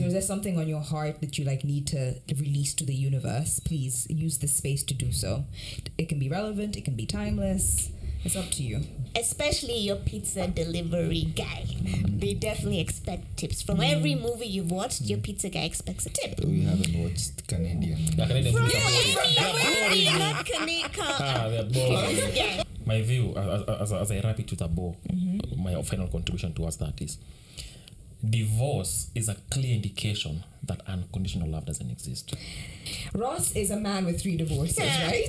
[0.00, 2.94] So is there something on your heart that you like need to release to the
[2.94, 3.60] universe?
[3.60, 5.44] Please use this space to do so.
[5.98, 7.90] It can be relevant, it can be timeless.
[8.24, 8.80] It's up to you.
[9.14, 11.66] Especially your pizza delivery guy.
[12.08, 13.60] They definitely expect tips.
[13.60, 13.92] From mm.
[13.92, 15.22] every movie you've watched, your mm.
[15.22, 16.40] pizza guy expects a tip.
[16.44, 17.98] We haven't watched Canadian.
[18.16, 19.66] Yeah, Canadian From movies are boring.
[19.80, 21.16] any They are movie, not Kaneka.
[21.20, 22.34] Ah, they are boring.
[22.34, 22.62] Yeah.
[22.86, 25.62] my view as, as, as I wrap it with a bow, mm-hmm.
[25.62, 27.18] my final contribution towards that is
[28.28, 32.34] divorce is a clear indication that unconditional love doesn't exist.
[33.14, 35.28] Ross is a man with three divorces, right?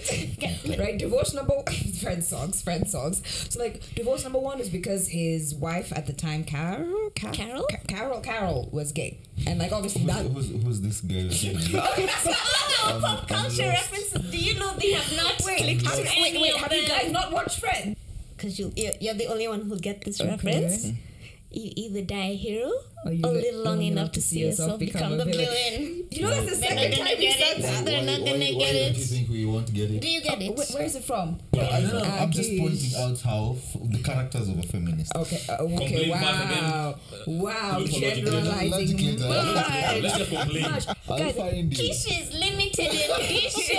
[0.80, 0.98] right.
[0.98, 1.54] Divorce number
[2.02, 3.22] friend songs, friend songs.
[3.50, 7.66] So like divorce number one is because his wife at the time, Carol, Car- Carol?
[7.72, 10.26] Ca- Carol, Carol was gay, and like obviously Who's, that.
[10.26, 12.10] who's, who's this guy?
[12.84, 14.32] Oh, pop culture references.
[14.32, 16.74] Do you know they have not Wait, clicked have, to wait, any wait, of have
[16.74, 17.96] you guys not watched Friends?
[18.36, 20.30] Because you, you're, you're the only one who'll get this Okay.
[20.32, 20.90] reference.
[20.90, 20.96] Hmm.
[21.54, 22.72] You either die a hero
[23.04, 26.06] Or or, you li- live long enough to see yourself become, the villain.
[26.12, 27.62] You know that's the They're second not time gonna you get said it.
[27.64, 27.86] that.
[27.86, 28.98] They're not why, gonna why get don't it.
[28.98, 30.00] you think we won't get it?
[30.02, 30.70] Do you get Oh, it?
[30.70, 31.40] wh- where is it from?
[31.54, 32.00] I don't know.
[32.04, 35.12] I'm just pointing out how f- the characters of a feminist.
[35.16, 36.96] Okay, uh, okay, Complete wow,
[37.28, 38.24] wow, Look for logic.
[38.26, 40.02] generalizing much.
[40.02, 40.62] Let's just complain.
[40.72, 40.86] Much.
[41.08, 42.34] Guys, find it.
[42.40, 43.78] Limited edition.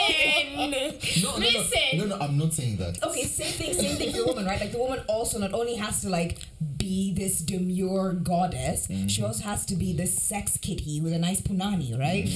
[1.23, 1.99] No, no, no, Listen.
[1.99, 3.03] no, no, I'm not saying that.
[3.03, 4.61] okay, same thing, same thing for the woman, right?
[4.61, 6.39] Like the woman also not only has to like
[6.83, 9.25] be this demure goddess, she mm-hmm.
[9.25, 12.27] also has to be this sex kitty with a nice punani, right?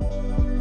[0.00, 0.57] Yo,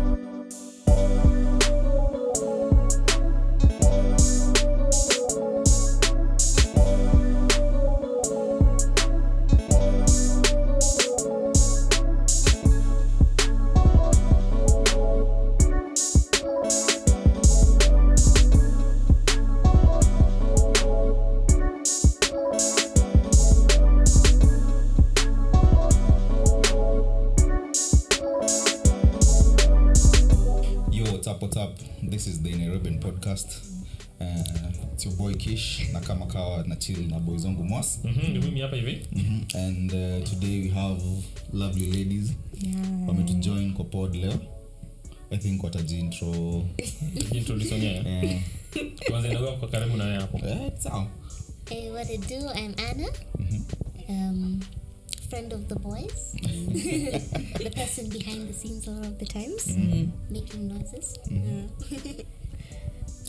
[35.08, 38.00] your boy Kish na kama kawa na chill na boy zangu Mwas.
[38.04, 38.44] mm-hmm.
[38.44, 39.42] mimi hapa hivi Mhm.
[39.56, 41.02] And uh, today we have
[41.54, 42.32] lovely ladies
[43.08, 44.40] wametujoin kwa pod leo.
[45.32, 46.66] I think watajiintro.
[47.32, 47.76] introduce
[48.76, 51.08] Eh, tuanze na kwa karibu na wewe hapo eh, sawa.
[51.70, 52.36] Hey, what it do?
[52.56, 53.08] I'm Anna.
[54.10, 54.60] Um,
[55.30, 56.32] friend of the boys.
[57.64, 59.68] the person behind the scenes a lot of the times.
[60.30, 61.16] Making noises.
[61.32, 61.68] Uh,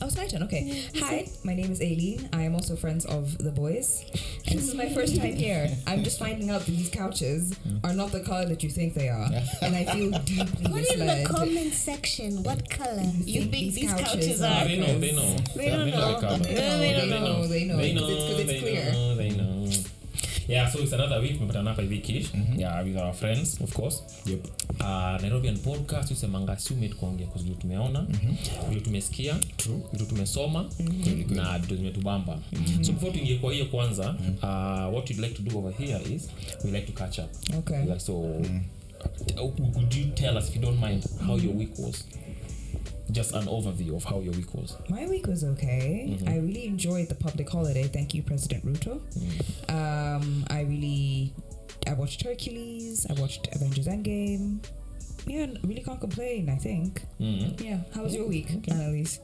[0.00, 0.44] Oh, it's my turn.
[0.44, 0.84] Okay.
[1.00, 2.28] Hi, my name is Ailey.
[2.32, 4.04] I am also friends of the boys.
[4.46, 5.68] And this is my first time here.
[5.88, 9.08] I'm just finding out that these couches are not the color that you think they
[9.08, 9.28] are.
[9.60, 11.26] And I feel deeply Put in the misled.
[11.26, 14.68] comment section what color you think think these these couches couches are- are.
[14.68, 16.14] they know they know They don't know.
[16.14, 16.38] the color.
[16.38, 17.46] No, they don't know.
[17.48, 17.76] They know.
[17.76, 18.92] they Because know 'cause it's they clear.
[18.92, 19.57] know they know
[20.48, 22.26] yeah so it's another week tumepatana hapa hivi kish
[22.58, 24.02] yeah with our friends of course.
[24.26, 24.46] Yep.
[24.80, 28.06] uh, nairobian podcast usemanga assume kuongea kwa vile tumeona
[28.68, 29.34] vile tumesikia
[29.92, 30.70] vitu tumesoma
[31.28, 32.38] na vitu zimetubamba.
[32.82, 34.10] So before tuingie kwa hiyo kwanza
[34.42, 36.28] uh, what you'd like to do over here is
[36.64, 37.30] we like to catch up.
[37.58, 37.80] Okay.
[37.84, 42.04] like so uh, would you tell us if you don't mind how your week was
[43.10, 46.18] just an overview of how your week was My week was okay.
[46.26, 47.84] I really enjoyed the public holiday.
[47.84, 49.00] Thank you, President Ruto.
[49.70, 51.32] Um, I really,
[51.86, 53.06] I watched Hercules.
[53.08, 54.64] I watched Avengers Endgame.
[55.26, 56.48] Yeah, n- really can't complain.
[56.48, 57.02] I think.
[57.20, 57.78] mm Yeah.
[57.94, 59.20] How was your week, Annalise?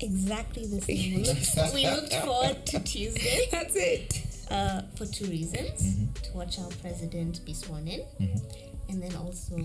[0.00, 1.22] Exactly the same.
[1.74, 4.22] We looked, forward to Tuesday That's it.
[4.50, 8.02] uh, for two reasons to watch our president be sworn in,
[8.88, 9.56] and then also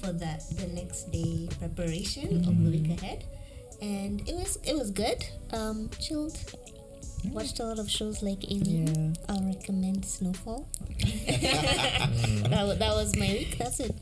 [0.00, 3.24] for that the next day preparation of the week ahead.
[3.82, 5.24] And it was it was good.
[5.52, 6.36] Um, chilled.
[7.32, 8.86] Watched a lot of shows like Alien.
[9.14, 9.34] Yeah.
[9.34, 10.68] I'll recommend Snowfall.
[11.26, 13.58] that, that was my week.
[13.58, 13.94] That's it.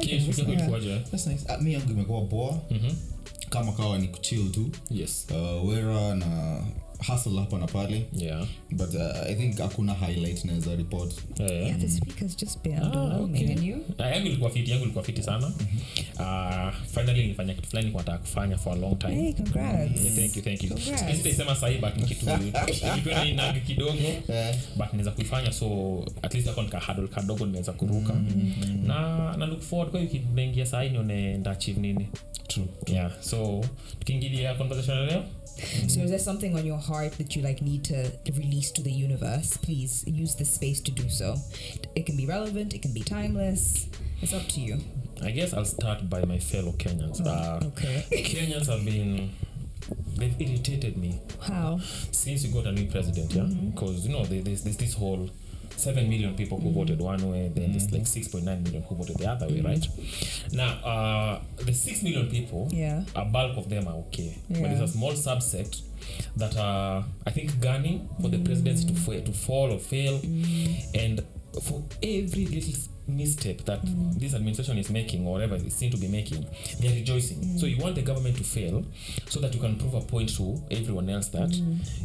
[0.00, 0.58] Kish, week yako Yeah.
[0.60, 0.98] ilikuwaje?
[1.10, 1.44] That's nice.
[1.48, 2.94] Ah, mi yangu imekuwa poa Mhm.
[3.50, 6.62] kama kawa ni kuchill tu yes uh, wera na
[6.98, 8.46] hustle hapa na pale yeah.
[8.70, 11.14] But uh, i think hakuna highlight naweza report.
[11.38, 13.18] Yeah, the speaker's just been Ah?
[13.98, 15.46] Ah, yangu ilikuwa fiti yangu ilikuwa fiti sana.
[16.18, 19.14] Uh, finally nilifanya kitu fulani nataka kufanya for a long time.
[19.14, 20.04] Hey, congrats.
[20.04, 20.68] Yeah, thank you thank you.
[20.70, 21.16] Congrats.
[21.16, 22.26] sitaisema sahii but ni kitu
[23.66, 23.92] kidogo.
[24.76, 25.68] But naweza kuifanya so
[26.22, 28.14] at least ako nikahadol kadogo nimeweza kuruka.
[28.86, 32.08] Na na look forward kwa wiki naingia sahii nione ndachieve nini.
[32.48, 32.66] True.
[32.86, 33.64] yeah so
[33.98, 35.18] tukiingilia conversation leo.
[35.58, 35.88] Mm-hmm.
[35.88, 38.90] So is there something on your heart that you like need to release to the
[38.92, 39.56] universe?
[39.56, 41.36] Please use this space to do so.
[41.94, 43.88] It can be relevant, it can be timeless.
[44.22, 44.78] It's up to you.
[45.22, 47.96] i guess i'll start by my fellow kenyans uh, Okay.
[48.30, 49.30] kenyans have been
[50.18, 51.78] they've irritated me How?
[52.22, 55.28] since we got a new president, yeah, because you know there's, there's this whole
[55.76, 59.26] 7 million people who voted one way, then there's like 6.9 million who voted the
[59.30, 59.86] other way, right?
[60.52, 63.04] Now, uh, the 6 million people, Yeah.
[63.14, 64.36] a bulk of them are okay.
[64.48, 64.68] But Yeah.
[64.74, 65.80] there's a small subset
[66.36, 70.20] that are, I think, gunning for the presidency to, fa- to fall or fail.
[70.94, 71.22] And
[71.62, 72.74] for every little
[73.06, 73.80] misstep that
[74.18, 76.46] this administration is making or whatever it seems to be making,
[76.80, 77.58] they are rejoicing.
[77.58, 78.84] So you want the government to fail
[79.26, 81.50] so that you can prove a point to everyone else that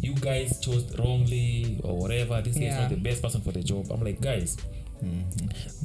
[0.02, 2.42] you guys chose wrongly or whatever.
[2.42, 3.88] This guy is not the best person for the job.
[3.92, 4.58] I'm like, guys,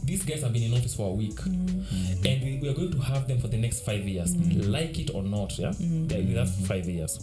[0.04, 2.98] these guys have been in office for a week and we, we are going to
[2.98, 4.34] have them for the next five years.
[4.36, 7.18] Like it or not yeah they're us for five years.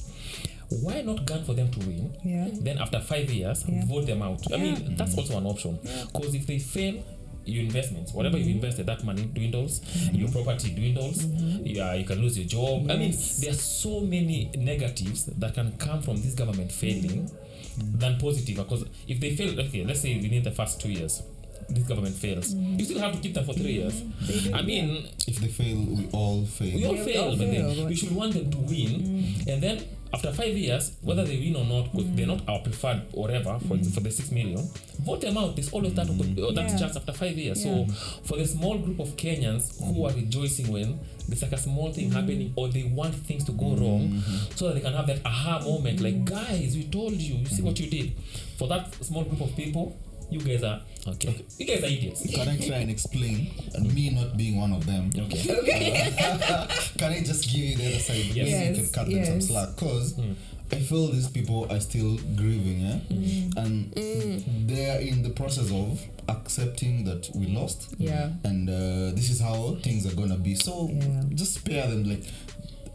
[0.82, 2.16] Why not gun for them to win?
[2.24, 2.48] Yeah.
[2.54, 3.84] then after five years Yeah.
[3.86, 4.42] vote them out.
[4.54, 5.80] I mean that's also an option.
[6.14, 7.04] Because if they fail
[7.46, 8.14] your investments.
[8.14, 11.26] Whatever you've invested that money dwindles your property dwindles
[11.64, 12.90] yeah you can lose your job.
[12.90, 17.30] I mean there are so many negatives that can come from this government failing
[17.78, 18.58] than positive.
[18.58, 21.24] Because if they fail okay let's say within the first two years
[21.76, 24.04] this government fails you still have to keep them for three years
[24.54, 26.76] i mean If they fail, we all fail.
[26.76, 28.94] we all Yeah, fail, all but then we should want them to win.
[29.48, 29.78] And then
[30.14, 33.78] after five years, whether they win or not, because they're not our preferred whatever for,
[33.96, 34.60] for the six million,
[35.08, 35.56] vote them out.
[35.56, 36.20] There's always that, mm.
[36.20, 36.78] uh, that Yeah.
[36.80, 37.64] chance after five years.
[37.64, 37.86] Yeah.
[37.88, 37.94] So
[38.28, 42.12] for the small group of Kenyans who are rejoicing when there's like a small thing
[42.12, 44.22] happening or they want things to go wrong
[44.56, 47.62] so that they can have that aha moment like, guys, we told you, you see
[47.62, 48.12] what you did.
[48.58, 49.96] For that small group of people,
[50.32, 51.44] you guys are okay.
[51.58, 52.22] You guys are idiots.
[52.34, 53.52] Can I try and explain?
[53.76, 55.12] And me not being one of them.
[55.16, 55.44] Okay.
[56.98, 58.16] Can I just give you the other side?
[58.16, 58.36] Yes.
[58.36, 59.48] Maybe you Yes, can cut them some yes.
[59.48, 59.76] slack.
[59.76, 60.34] Because hmm.
[60.72, 63.00] I feel these people are still grieving, yeah?
[63.00, 63.58] Hmm.
[63.58, 64.68] And hmm.
[64.68, 67.94] they are in the process of accepting that we lost.
[67.98, 68.30] Yeah.
[68.46, 70.56] And uh, this is how things are gonna be.
[70.56, 71.24] So Yeah.
[71.34, 72.24] just spare them like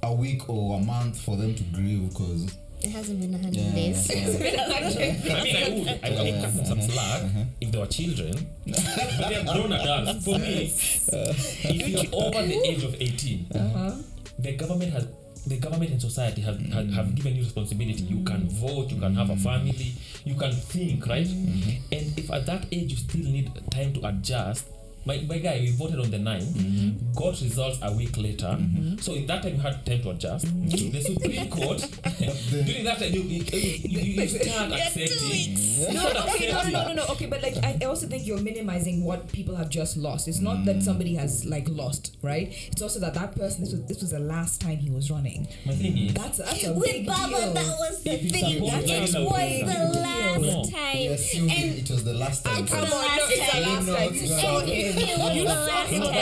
[0.02, 2.56] a week or a month for them to grieve because
[2.86, 4.08] It hasn't been a hundred yeah, days.
[4.08, 5.34] yeah.
[5.36, 7.22] I mean, I would, I would cut some slack
[7.60, 10.24] if they were children, but they're grown adults.
[10.24, 13.92] For me, if you're over the age of 18, Uh-huh.
[14.38, 15.08] the government has
[15.46, 18.02] the government and society have, have, have given you responsibility.
[18.02, 19.94] You can vote, you can have a family,
[20.24, 21.26] you can think, right?
[21.28, 24.66] And if at that age you still need time to adjust,
[25.06, 27.12] my, my guy, we voted on the 9th, mm-hmm.
[27.14, 28.46] got results a week later.
[28.58, 28.98] Mm-hmm.
[28.98, 30.46] So in that time you had time to adjust.
[30.46, 30.90] Mm-hmm.
[30.90, 31.78] The Supreme Court,
[32.66, 35.56] during that time, you, you, you, you, you start accepting.
[35.56, 37.04] You No, start okay, no, no, no, no.
[37.10, 40.26] Okay, but like I I also think you're minimizing what people have just lost.
[40.28, 40.82] It's not that mm.
[40.82, 42.48] somebody has like lost, right?
[42.72, 45.46] It's also that that person this was this was the last time he was running.
[45.64, 47.52] My thing is, That's that's a With big Baba, deal.
[47.52, 48.44] that was the If thing.
[48.44, 50.96] support It was the last time.
[50.98, 52.66] we assumed And it was the last time.
[52.66, 55.84] Come on, it's the last time you saw.
[55.88, 56.12] It the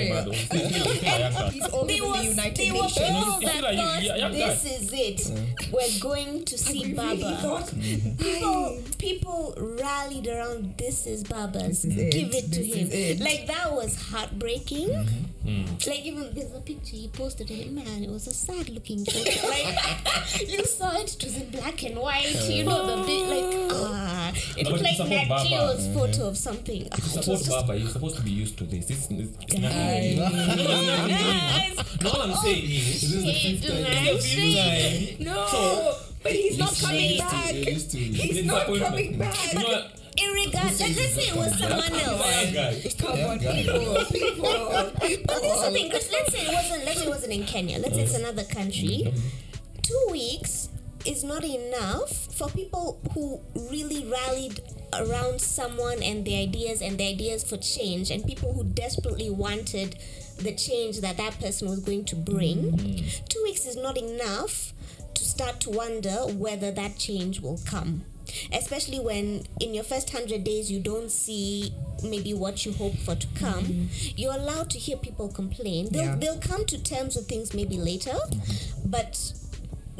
[0.00, 0.32] him.
[1.52, 1.66] He's
[2.24, 3.40] United they were Nations.
[3.40, 4.36] that thought young- young guy.
[4.38, 5.70] this is it.
[5.72, 7.64] We're going to see Baba.
[8.18, 10.76] People, people rallied around.
[10.78, 11.82] This is Baba's.
[11.82, 12.12] This is it.
[12.12, 13.18] Give it to him.
[13.20, 14.90] Like that was heartbreaking.
[15.86, 17.50] Like even there's a picture he posted.
[17.50, 19.48] And man, it was a sad looking photo.
[19.48, 21.14] like you saw it.
[21.14, 22.34] It was in black and white.
[22.48, 24.32] You know the bit like ah.
[24.56, 26.88] It No, looked like to Nat Geo's photo of something.
[26.92, 28.86] Ah, it was just Baba, you're supposed to be used to this.
[28.86, 30.18] This is it's Guys.
[30.18, 33.82] Guys, No, all I'm oh, saying is, This is the fifth time.
[33.82, 35.26] man, it's the fifth time.
[35.26, 37.50] no, So- but he's not coming back.
[37.54, 39.36] He's not coming back.
[39.52, 40.00] You know what?
[40.16, 42.94] Irregardless, let's say it was someone else.
[42.94, 44.52] Come on, Yeah, people, people,
[45.26, 46.84] But this is the thing, because let's say it wasn't.
[46.84, 47.78] Let's say it wasn't in Kenya.
[47.78, 48.96] Let's say it's another country.
[49.06, 49.82] Mm-hmm.
[49.82, 50.68] Two weeks
[51.04, 54.60] is not enough for people who really rallied
[54.92, 59.96] around someone and the ideas and the ideas for change, and people who desperately wanted
[60.38, 62.72] the change that that person was going to bring.
[62.72, 63.24] Mm-hmm.
[63.28, 64.72] Two weeks is not enough
[65.14, 68.04] to start to wonder whether that change will come.
[68.52, 73.14] Especially when in your first hundred days you don't see maybe what you hope for
[73.14, 74.12] to come, mm-hmm.
[74.16, 75.88] you're allowed to hear people complain.
[75.92, 76.16] They'll Yeah.
[76.16, 78.90] they'll come to terms with things maybe later, mm-hmm.
[78.90, 79.32] but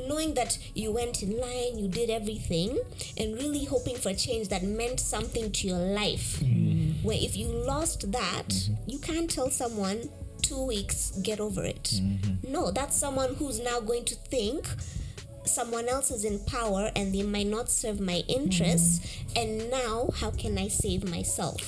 [0.07, 2.79] knowing that you went in line, you did everything,
[3.17, 6.43] and really hoping for a change that meant something to your life.
[7.03, 10.09] Where if you lost that, you can't tell someone
[10.43, 12.01] two weeks, get over it.
[12.47, 14.67] No, that's someone who's now going to think
[15.47, 20.31] someone else is in power and they might not serve my interests and now how
[20.31, 21.61] can i save myself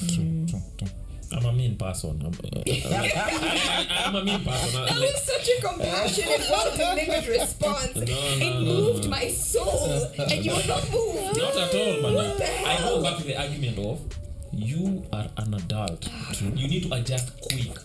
[1.32, 2.22] I'm a mean person.
[2.24, 4.80] I'm, I, I'm a mean person.
[4.80, 7.94] I, That like, was such a compassionate, well delivered response.
[7.96, 9.10] No, no, it no, moved no.
[9.10, 11.38] my soul, and you were not moved.
[11.38, 12.14] not at all, man.
[12.14, 12.96] What the I hell?
[12.96, 14.00] go back to the argument of
[14.52, 16.08] you are an adult.
[16.40, 17.76] You need to adjust quick.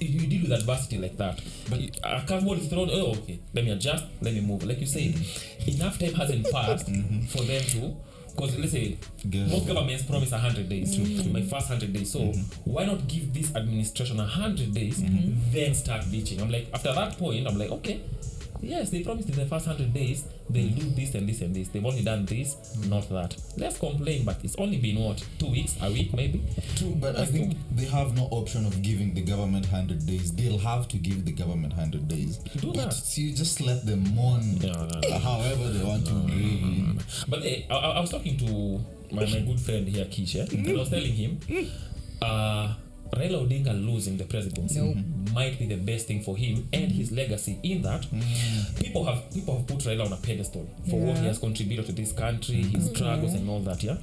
[0.00, 2.90] If you deal with adversity like that, but a curveball is thrown.
[2.90, 3.38] Oh, okay.
[3.54, 4.04] Let me adjust.
[4.20, 4.64] Let me move.
[4.64, 5.14] Like you said,
[5.66, 6.86] enough time hasn't passed
[7.30, 7.96] for them to
[8.34, 9.46] because let's say Yeah.
[9.46, 10.98] most governments promise 100 days
[11.32, 12.10] my first 100 days.
[12.12, 12.32] So
[12.64, 15.02] why not give this administration 100 days
[15.52, 18.00] then start bitching i'm like after that point i'm like okay
[18.62, 21.68] yes they promised in the first 100 days they'll do this and this and this.
[21.68, 22.56] They've only done this
[22.88, 23.36] not that.
[23.56, 26.42] Let's complain but it's only been what two weeks a week maybe?
[26.76, 30.32] True, but I think they have no option of giving the government 100 days.
[30.32, 32.38] They'll have to give the government 100 days.
[32.38, 33.18] Do but that.
[33.18, 37.24] you just let them mourn yeah, however they want to grieve.
[37.28, 40.72] But hey, I, I was talking to my, my good friend here, Kish, and I
[40.74, 41.38] was telling him,
[42.20, 42.74] uh,
[43.12, 44.94] Raila Odinga losing the presidency No.
[45.34, 47.58] might be the best thing for him and his legacy.
[47.62, 48.06] In that,
[48.80, 51.92] people have people have put Raila on a pedestal for what he has contributed to
[51.92, 53.82] this country, his struggles, and all that.
[53.82, 53.98] Yeah.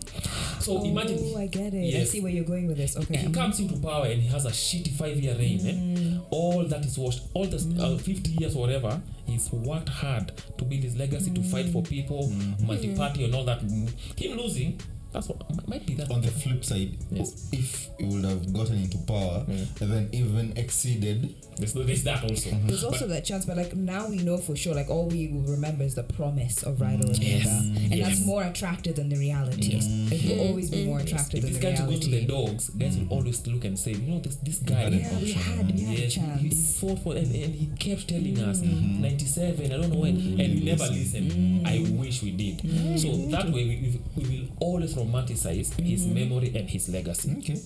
[0.60, 1.96] So Oh, imagine I get it.
[1.96, 2.96] I see where you're going with this.
[2.98, 3.18] Okay.
[3.18, 5.60] he comes into power and he has a shitty five-year reign.
[5.66, 6.20] Eh?
[6.30, 7.24] All that is washed.
[7.34, 9.02] All the uh, 50 years, or whatever.
[9.26, 13.62] He's worked hard to build his legacy, to fight for people, multi-party, and all that.
[13.62, 13.90] Mm.
[14.20, 14.80] Him losing,
[15.12, 16.12] that's what m- might be that.
[16.12, 17.48] On the flip side, Yes.
[17.52, 22.52] if he would have gotten into power and then even exceeded, There's, there's that also.
[22.52, 22.68] Mm-hmm.
[22.68, 25.42] There's also that chance, but like now we know for sure, like all we will
[25.42, 28.08] remember is the promise of Raila Odinga, mm, and Yes.
[28.08, 29.76] that's more attractive than the reality.
[29.76, 30.40] It will mm-hmm.
[30.48, 31.08] always be more mm-hmm.
[31.08, 33.66] attractive If than this the guy to go to the dogs, guys will always look
[33.66, 34.76] and say, you know, this this guy.
[34.84, 37.56] had an Yeah, we had, we had a Yes, he, he fought for and, and
[37.56, 41.68] he kept telling us 97, I don't know when, and we never listened.
[41.68, 42.62] I wish we did.
[43.00, 43.76] So that way we,
[44.16, 46.14] we, we will always romanticize his mm-hmm.
[46.14, 47.32] memory and his legacy.
[47.40, 47.58] okay.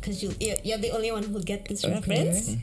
[0.00, 1.94] Because you, you're, you're the only one who get this Okay.
[1.94, 2.56] reference.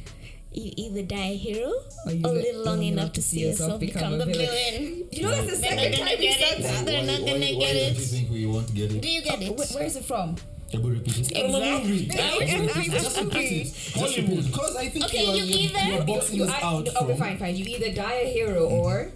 [0.56, 1.68] You either die a hero
[2.06, 5.04] Or you or live long enough to see yourself become the villain.
[5.12, 6.64] You know, that's the They're not second gonna time you get said it.
[6.64, 6.86] that.
[6.86, 8.08] They're not gonna get why don't you it.
[8.16, 9.02] think we won't get it?
[9.02, 9.52] Do you get uh, it?
[9.60, 10.38] Wh- Where is it from?
[10.72, 11.32] Able repeat it.
[11.36, 12.06] Exactly.
[12.90, 13.74] Just repeat it.
[14.00, 14.46] Just repeat it.
[14.48, 16.62] Because I think Okay, you are, you you, either- you are boxing You, us I,
[16.64, 17.18] out okay, from.
[17.18, 17.56] fine, fine.
[17.58, 18.80] You either die a hero mm-hmm.
[18.80, 19.12] or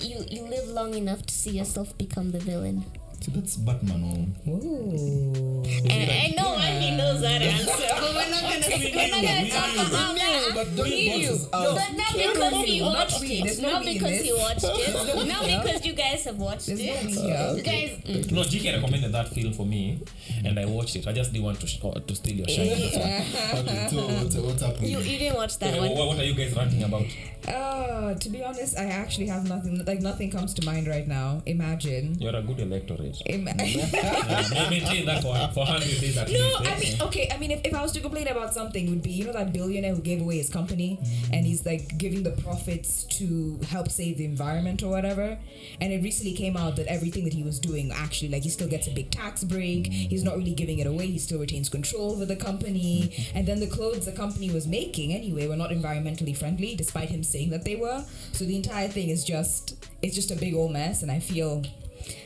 [0.00, 2.84] You you live long enough to see yourself become the villain.
[3.22, 4.34] See, that's Batman.
[4.48, 4.50] Oh.
[4.50, 5.62] Ooh.
[5.88, 7.68] And I know Andy knows that answer,
[8.00, 10.50] but we're not gonna we're not gonna talk about that.
[10.54, 11.30] But don't We box knew.
[11.34, 11.74] us No.
[11.74, 13.60] But not because he watched it.
[13.62, 15.16] Not because he watched it.
[15.16, 17.20] we Not because you guys have watched There's no we it.
[17.20, 17.52] here.
[17.56, 18.32] You guys, mm.
[18.32, 20.00] no, GK recommended that film for me,
[20.44, 21.06] and I watched it.
[21.06, 22.68] I just didn't want to sh- to steal your shine.
[22.68, 23.60] That's all.
[23.60, 24.90] Okay, so what's, what's happening?
[24.90, 25.90] you you didn't watch that Yeah, one.
[25.96, 27.04] what, what are you guys ranting about?
[27.46, 29.84] Uh, to be honest, I actually have nothing.
[29.84, 31.42] Like nothing comes to mind right now.
[31.46, 32.18] Imagine.
[32.18, 33.09] You're a good electorate.
[33.26, 36.56] Ima- Yeah, maintain that for, for 100 days at No?
[36.60, 37.28] I mean, okay.
[37.32, 39.52] I mean, if, if I was to complain about something, would be you know that
[39.52, 40.98] billionaire who gave away his company
[41.32, 45.38] and he's like giving the profits to help save the environment or whatever.
[45.80, 48.68] And it recently came out that everything that he was doing actually, like, he still
[48.68, 49.86] gets a big tax break.
[49.86, 51.06] He's not really giving it away.
[51.06, 53.12] He still retains control over the company.
[53.34, 57.22] And then the clothes the company was making anyway were not environmentally friendly, despite him
[57.22, 58.04] saying that they were.
[58.32, 61.02] So the entire thing is just it's just a big old mess.
[61.02, 61.62] And I feel.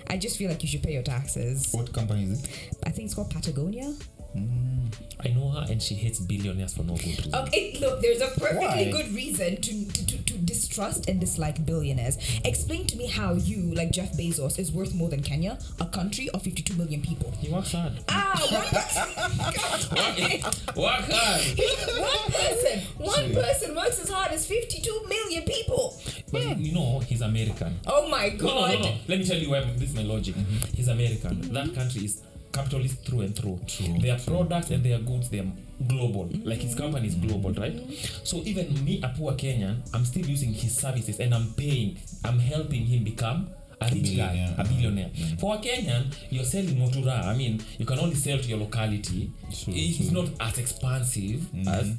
[0.09, 1.73] I just feel like you should pay your taxes.
[1.73, 2.51] What company is it?
[2.85, 3.95] I think it's called Patagonia.
[4.37, 4.93] Mm.
[5.25, 7.35] I know her and she hates billionaires for no good reason.
[7.35, 8.91] Okay, look, there's a perfectly Why?
[8.91, 12.19] good reason to, to, to, to distrust and dislike billionaires.
[12.45, 16.29] Explain to me how you, like Jeff Bezos, is worth more than Kenya, a country
[16.31, 17.31] of 52 million people.
[17.39, 17.93] He works hard.
[18.09, 18.73] Ah, Work,
[20.77, 21.59] work hard.
[21.99, 26.01] one, one person, one person works as hard as 52 million people.
[26.33, 27.79] But you know, he's American.
[27.87, 28.73] Oh my god.
[28.73, 28.95] no, no, no.
[29.09, 30.35] Let me tell you why this is my logic.
[30.75, 31.41] He's American.
[31.53, 32.23] That country is
[32.55, 33.59] capitalist through and through.
[34.01, 35.53] Their products and their goods, they are
[35.89, 36.31] global.
[36.45, 37.75] Like his company is global, right?
[38.23, 42.39] So even me, a poor Kenyan, I'm still using his services and I'm paying, I'm
[42.39, 43.49] helping him become
[43.81, 44.55] a rich guy, Billionaire.
[44.59, 45.11] a billionaire.
[45.41, 47.25] For a Kenyan, you're selling motura.
[47.27, 49.33] I mean, you can only sell to your locality.
[49.51, 51.93] it's not as expansive as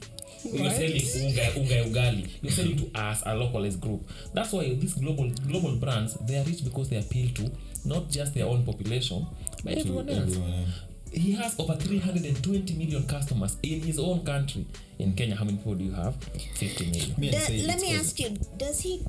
[0.45, 2.29] you're selling unga, unga ugali.
[2.41, 4.07] You're selling to us, a localized group.
[4.33, 7.51] That's why these global global brands they are rich because they appeal to
[7.83, 9.25] not just their own population,
[9.65, 10.19] but everyone else.
[10.19, 10.69] Everyone else.
[11.11, 14.65] He has over 320 million customers in his own country.
[14.99, 16.15] In Kenya, how many people do you have?
[16.55, 17.13] 50 million.
[17.17, 19.05] Me the, let me ask you: Does he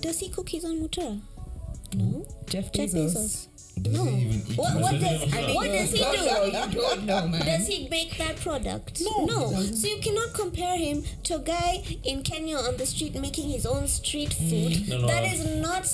[0.00, 1.20] does he cook his own mutura?
[1.94, 2.24] No.
[2.46, 3.48] Jeff Jeff Bezos.
[3.82, 4.04] Does No.
[4.06, 6.04] he even eat What, what Does I mean, what does he do?
[6.04, 7.44] you don't know, man.
[7.44, 9.02] Does he make that product?
[9.02, 9.50] No, No.
[9.62, 13.66] So you cannot compare him to a guy in Kenya on the street making his
[13.66, 14.88] own street food.
[14.88, 15.06] No, no.
[15.06, 15.86] That is not.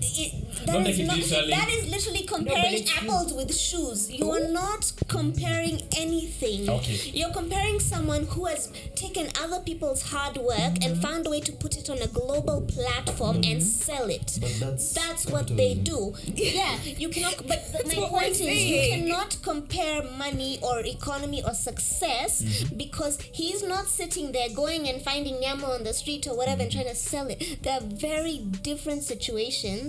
[0.00, 1.16] It, that Don't is not.
[1.16, 3.08] That is literally comparing it's true.
[3.10, 4.10] apples with shoes.
[4.10, 6.68] You are not comparing anything.
[6.68, 7.10] Okay.
[7.12, 11.52] You're comparing someone who has taken other people's hard work and found a way to
[11.52, 14.38] put it on a global platform and sell it.
[14.40, 16.14] But that's That's what they do.
[16.38, 17.46] Yeah, you cannot.
[17.46, 22.76] But, but my point is, you cannot compare money or economy or success mm-hmm.
[22.76, 26.72] because he's not sitting there going and finding yama on the street or whatever and
[26.72, 27.58] trying to sell it.
[27.62, 29.87] They're very different situations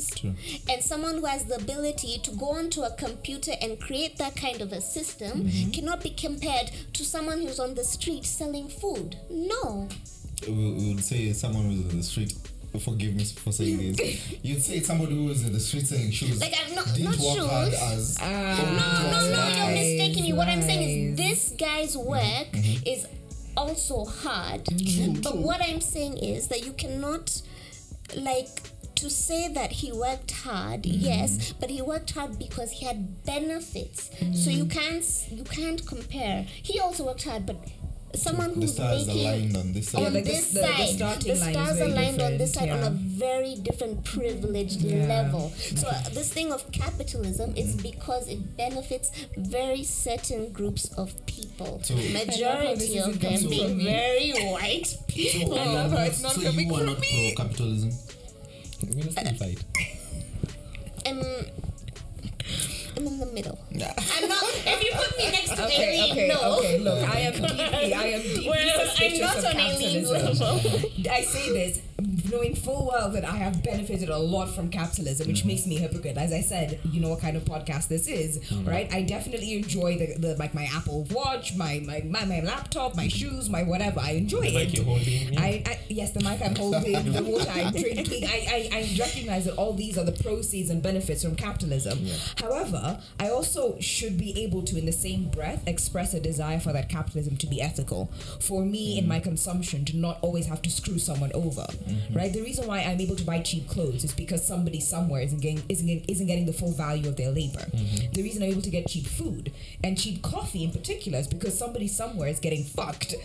[0.70, 4.62] and someone who has the ability to go onto a computer and create that kind
[4.62, 5.72] of a system Mm-hmm.
[5.72, 9.16] cannot be compared to someone who's on the street selling food.
[9.30, 9.88] No.
[10.48, 12.34] we would say someone who's on the street.
[12.80, 14.32] Forgive me for saying this.
[14.44, 16.40] You'd say somebody who was in the street selling shoes.
[16.40, 17.82] Like, I'm not- didn't not work hard shoes.
[17.82, 18.18] as.
[18.22, 18.26] Ah.
[18.26, 20.34] or No, no, no, hard you're mistaking me.
[20.34, 22.48] What I'm saying is this guy's work
[22.86, 23.08] is
[23.58, 24.62] also hard.
[25.24, 27.42] But what I'm saying is that you cannot
[28.16, 33.24] like to say that he worked hard, yes, but he worked hard because he had
[33.26, 34.10] benefits.
[34.34, 36.46] So you can't you can't compare.
[36.64, 37.58] He also worked hard, but
[38.16, 40.02] someone The who's stars making aligned on this side.
[40.02, 42.54] like the- this the- the side, starting the line is stars very aligned on this
[42.54, 45.06] side different, on a very different privileged Yeah.
[45.06, 45.52] level.
[45.76, 47.82] So uh, this thing of capitalism is Mm-hmm.
[47.92, 51.82] because it benefits very certain groups of people.
[51.84, 55.60] So- Majority I love how this of them being very white So, people.
[55.60, 57.34] I love how it's not so coming you are from not me.
[57.36, 57.92] pro capitalism.
[58.88, 59.64] We're gonna fight.
[61.06, 61.20] I'm,
[62.98, 63.60] I'm in the middle.
[63.74, 64.44] I'm not.
[64.66, 66.58] If you put me next to Okay, Aileen, okay, no.
[66.60, 66.78] okay.
[66.80, 70.48] Look, I am deeply, I am deeply Well, I'm suspicious not of on Aileen's capitalism.
[70.48, 71.12] level.
[71.12, 71.82] I say this
[72.30, 75.48] knowing full well that I have benefited a lot from capitalism, which mm-hmm.
[75.48, 76.18] makes me a hypocrite.
[76.18, 78.68] As I said, you know what kind of podcast this is, mm-hmm.
[78.68, 78.92] right?
[78.94, 83.08] I definitely enjoy the, the like my Apple Watch, my my, my my laptop, my
[83.08, 84.00] shoes, my whatever.
[84.00, 84.76] I enjoy The mic it.
[84.76, 85.42] you're holding, yeah.
[85.42, 88.26] I, I yes, the mic I'm holding, the water I'm drinking.
[88.26, 92.00] I, I I recognize that all these are the proceeds and benefits from capitalism.
[92.38, 96.74] However, I also should be able to, in the same breath, express a desire for
[96.74, 98.12] that capitalism to be ethical.
[98.40, 99.10] For me, in mm-hmm.
[99.10, 101.66] my consumption, to not always have to screw someone over.
[102.12, 102.32] Right.
[102.34, 105.62] The reason why I'm able to buy cheap clothes is because somebody somewhere isn't getting
[105.70, 107.66] isn't getting, isn't getting the full value of their labor.
[108.14, 109.52] The reason I'm able to get cheap food
[109.84, 113.16] and cheap coffee in particular is because somebody somewhere is getting fucked.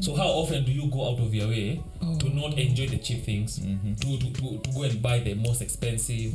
[0.00, 1.82] So how often do you go out of your way
[2.20, 3.94] to not enjoy the cheap things, Mm-hmm.
[3.94, 6.32] to, to, to, to go and buy the most expensive,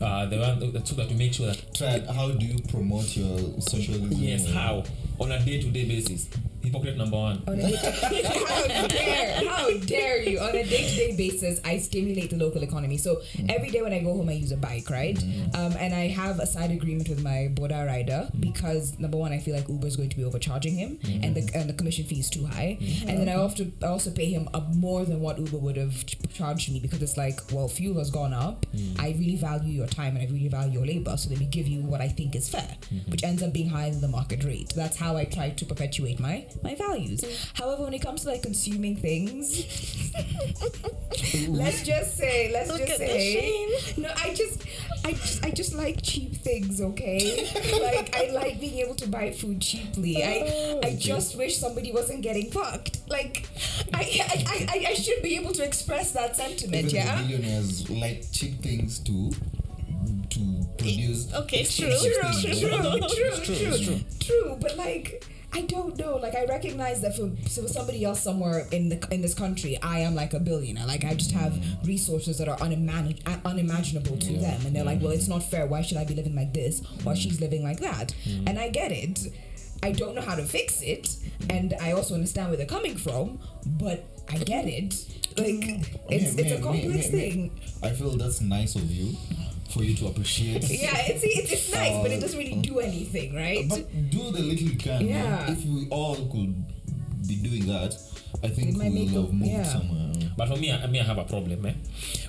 [0.00, 2.00] uh, the one that- so that to make sure that Try.
[2.12, 4.10] How do you promote your socialism?
[4.12, 4.82] yes, how
[5.20, 6.28] on a day-to-day basis,
[6.66, 7.42] hypocrite number one.
[7.46, 10.38] On a how dare how dare you?
[10.38, 12.98] On a day-to-day basis i stimulate the local economy.
[12.98, 13.50] So mm.
[13.54, 15.16] every day when i go home i use a bike right?
[15.16, 15.56] Mm.
[15.56, 18.40] Um, and i have a side agreement with my boda rider mm.
[18.40, 21.48] because number one i feel like uber is going to be overcharging him and the
[21.54, 22.78] and the commission fee is too high.
[23.06, 26.04] And then i also I also pay him up more than what uber would have
[26.32, 28.66] charged me because it's like well fuel has gone up.
[28.98, 31.16] I really value your time and i really value your labor.
[31.16, 33.10] So let me give you what i think is fair mm-hmm.
[33.10, 34.72] which ends up being higher than the market rate.
[34.74, 37.24] That's how i try to perpetuate my my values.
[37.54, 39.64] However when it comes to like consuming things
[41.48, 44.62] let's just say let's Look just at the say no i just
[45.04, 47.48] i just i just like cheap things okay?
[47.82, 50.22] Like i like being able to buy food cheaply.
[50.22, 50.96] I i oh.
[50.96, 53.08] just wish somebody wasn't getting fucked.
[53.08, 53.48] Like
[53.94, 57.16] i i i, I, I should be able to express that sentiment Even yeah?
[57.16, 59.30] the billionaires like cheap things to
[60.30, 61.32] to produce.
[61.34, 62.60] Okay, true, expensive true, things.
[62.60, 66.16] true, true, true, true, true, But like, I don't know.
[66.16, 69.78] Like, I recognize that for, so for somebody else somewhere in the in this country,
[69.82, 70.86] I am like a billionaire.
[70.86, 75.12] Like, I just have resources that are unimagin- unimaginable to them, and they're like, well,
[75.12, 75.66] it's not fair.
[75.66, 78.14] Why should I be living like this while she's living like that?
[78.46, 79.20] And I get it.
[79.82, 81.16] I don't know how to fix it,
[81.48, 84.94] and I also understand where they're coming from, but I get it.
[85.38, 85.86] Like, mm.
[86.10, 87.60] it's Me- it's a complex me- me- thing.
[87.82, 89.16] I feel that's nice of you
[89.72, 90.64] for you to appreciate.
[90.70, 93.68] Yeah, it's it's, it's nice, but it doesn't really do anything, right?
[93.68, 95.06] But do the little you can.
[95.06, 95.50] Yeah.
[95.50, 96.54] If we all could
[97.26, 97.94] be doing that,
[98.42, 99.62] I think we will have moved yeah.
[99.64, 100.12] somewhere.
[100.36, 101.72] But for me, I, me, I have a problem eh,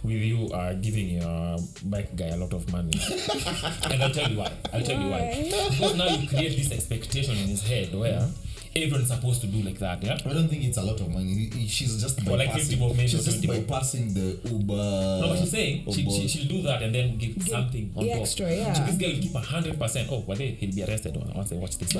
[0.01, 2.93] with you uh, giving your bike guy a lot of money.
[3.91, 4.51] and I'll tell you why.
[4.73, 5.43] I'll tell you why.
[5.69, 8.25] Because now you create this expectation in his head where
[8.75, 10.17] everyone's supposed to do like that, yeah?
[10.25, 11.33] I don't think it's a lot of money.
[11.33, 12.95] He- he- She's just Or like 50 bypassing.
[12.97, 14.73] maybe, she's just bypassing the Uber.
[14.73, 18.11] No, but she's saying she, she, she'll do that and then give something on the
[18.11, 18.21] top.
[18.21, 18.73] extra, yeah.
[18.73, 20.09] So this guy will keep a hundred percent.
[20.11, 21.89] Oh, well, he'll be arrested once I watch this.
[21.91, 21.99] So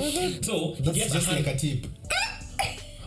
[0.74, 1.86] he gets just 100 like a tip.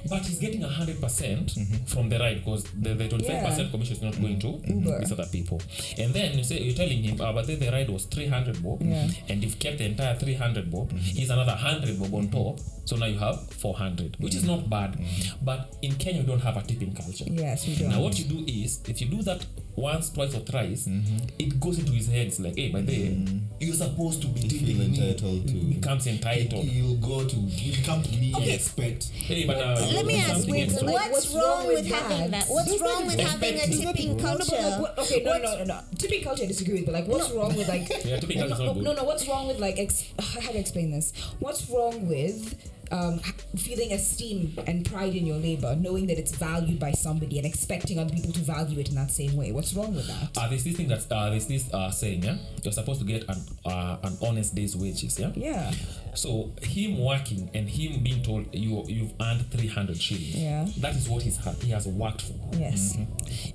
[0.09, 1.51] But he's getting hundred percent
[1.87, 3.71] from the ride because the the twenty five percent Yeah.
[3.71, 4.99] commission is not going to Uber.
[4.99, 5.61] these other people.
[5.97, 8.61] And then you say you're telling him, uh, but then the ride was three hundred
[8.63, 9.07] bob, Yeah.
[9.29, 10.97] and you've kept the entire 300 bob, mm-hmm.
[10.97, 12.59] He's another hundred bob on top.
[12.85, 14.37] So now you have 400, which mm-hmm.
[14.37, 14.93] is not bad.
[14.93, 15.45] Mm-hmm.
[15.45, 17.25] But in Kenya, we don't have a tipping culture.
[17.27, 17.89] Yes, we don't.
[17.89, 21.17] Now what you do is if you do that once, twice, or thrice, mm-hmm.
[21.39, 22.27] it goes into his head.
[22.27, 25.13] It's like, hey, by the way, you're supposed to be tipping me.
[25.15, 25.25] to.
[25.25, 26.65] He becomes entitled.
[26.65, 27.35] You'll go to.
[27.35, 28.43] You come to me okay.
[28.43, 29.09] and expect.
[29.09, 31.87] Hey, but uh, Let me ask you, extra- like, what's, what's wrong, wrong with, with
[31.93, 32.31] having that?
[32.31, 32.45] that?
[32.47, 34.61] What's There's wrong with having a Expect- tipping No, no, but culture?
[34.69, 35.79] like, what, okay, no, What's- no, no, no.
[35.97, 37.89] Tipping culture, I disagree with, but like, what's wrong with like?
[38.05, 39.77] Yeah, tipping culture is no, no, no, no, what's wrong with like?
[39.79, 41.13] Ex- how do I explain this?
[41.39, 42.55] What's wrong with?
[42.91, 43.19] Um,
[43.55, 47.99] feeling esteem and pride in your labor, knowing that it's valued by somebody and expecting
[47.99, 49.51] other people to value it in that same way.
[49.51, 50.37] What's wrong with that?
[50.37, 53.23] Uh, there's this thing that uh, there's this uh, saying, yeah, you're supposed to get
[53.29, 55.31] an uh, an honest day's wages, yeah.
[55.35, 55.71] Yeah.
[56.15, 60.67] So him working and him being told you you've earned 300 shillings, Yeah.
[60.79, 62.33] that is what he's he has worked for.
[62.57, 62.97] Yes.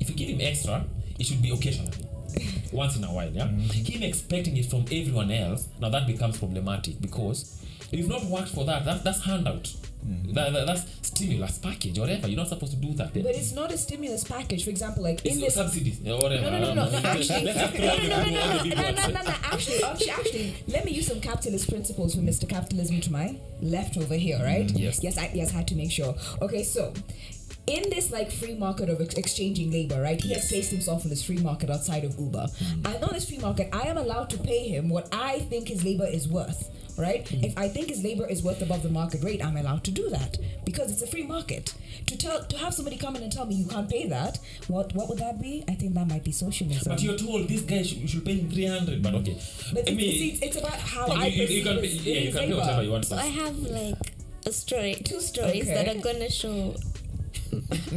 [0.01, 0.85] If you give him extra,
[1.19, 1.93] it should be occasionally.
[2.73, 3.47] Once in a while, yeah.
[3.47, 8.65] Him expecting it from everyone else, now that becomes problematic because you've not worked for
[8.65, 9.73] that, that that's handout.
[10.07, 10.35] Mm.
[10.35, 12.29] That, that- that's stimulus package, whatever.
[12.29, 13.13] You're not supposed to do that.
[13.15, 14.65] But it's not a stimulus package.
[14.65, 16.51] For example, like in it's this subsidies or whatever.
[16.51, 18.25] No, no, no, no, no, actually, Let's just throw no,
[18.83, 22.49] no, no, no, actually, actually, actually, let me use some capitalist principles for Mr.
[22.49, 24.67] Capitalism to my left over here, right?
[24.67, 25.03] Mm, yes.
[25.03, 26.15] Yes, I, yes, I had to make sure.
[26.43, 26.93] Okay, so
[27.67, 30.21] in this like free market of ex- exchanging labor, right?
[30.21, 32.47] He has placed himself in this free market outside of Uber.
[32.47, 32.87] Mm-hmm.
[32.87, 35.85] And on this free market, I am allowed to pay him what I think his
[35.85, 36.71] labor is worth.
[36.99, 37.27] Right?
[37.27, 37.45] Mm-hmm.
[37.45, 40.09] If I think his labor is worth above the market rate, I'm allowed to do
[40.09, 41.75] that because it's a free market.
[42.07, 44.95] To tell to have somebody come in and tell me you can't pay that, what
[44.95, 45.63] what would that be?
[45.69, 46.91] I think that might be socialism.
[46.91, 49.37] But you're told this guy should, you should pay him 300, but okay.
[49.75, 52.07] But I it's, mean, it's, it's about how you, I you, you can pay, his-
[52.07, 52.61] yeah, you his can pay labor.
[52.61, 53.05] whatever you want.
[53.05, 53.97] So I have like
[54.47, 55.99] a story, two stories that Okay.
[55.99, 56.77] are gonna show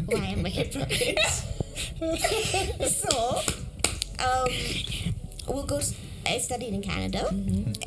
[0.06, 1.20] why I'm a hypocrite.
[2.90, 3.42] so,
[4.20, 4.50] um,
[5.48, 5.78] we'll go.
[5.78, 5.94] s-
[6.26, 7.28] I studied in Canada,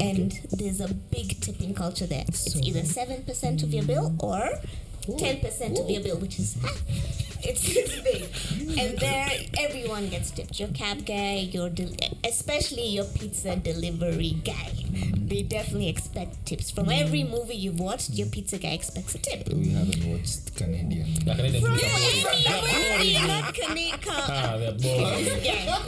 [0.00, 2.24] and there's a big tipping culture there.
[2.28, 4.48] It's either seven percent of your bill or
[5.18, 6.56] ten percent of your bill, which is.
[7.44, 10.58] It's, it's big, and there everyone gets tipped.
[10.60, 11.94] Your cab guy, your del-
[12.24, 14.70] especially your pizza delivery guy.
[14.92, 16.70] They definitely expect tips.
[16.70, 19.48] From every movie you've watched, your pizza guy expects a tip.
[19.48, 21.06] We haven't watched Canadian.
[21.24, 22.44] Yeah, Canadian From food are boring.
[22.44, 23.26] They're every boring.
[23.28, 23.98] not Canadian.
[24.08, 25.26] Ah, they're boring.
[25.42, 25.78] Yeah,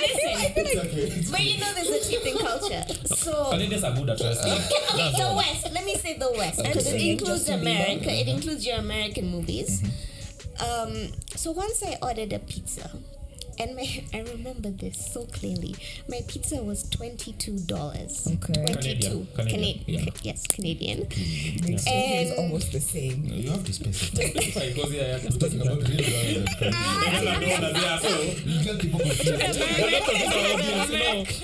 [0.00, 1.30] listen.
[1.30, 2.84] But you know, there's a tipping culture.
[3.06, 4.52] So Canadians are good at wrestling.
[4.52, 5.34] okay, the.
[5.36, 5.72] West.
[5.72, 8.10] Let me say the West because it includes America.
[8.10, 9.82] It includes your American movies.
[10.58, 12.90] Um, so once I ordered a pizza,
[13.58, 15.74] and my I remember this so clearly.
[16.08, 18.26] My pizza was twenty two dollars.
[18.26, 18.54] Okay.
[18.64, 19.26] Twenty two.
[19.34, 20.10] Canadian, Canadian, yeah.
[20.22, 20.98] Yes, Canadian.
[21.08, 23.26] The exchange is And- almost the same.
[23.26, 24.24] No, you have to specify.
[24.26, 28.48] Specify, because, yeah, yeah, We're talking about real ah, dollars Canadian.
[28.48, 29.26] You get people confused.
[29.26, 31.40] You're not talking about audience,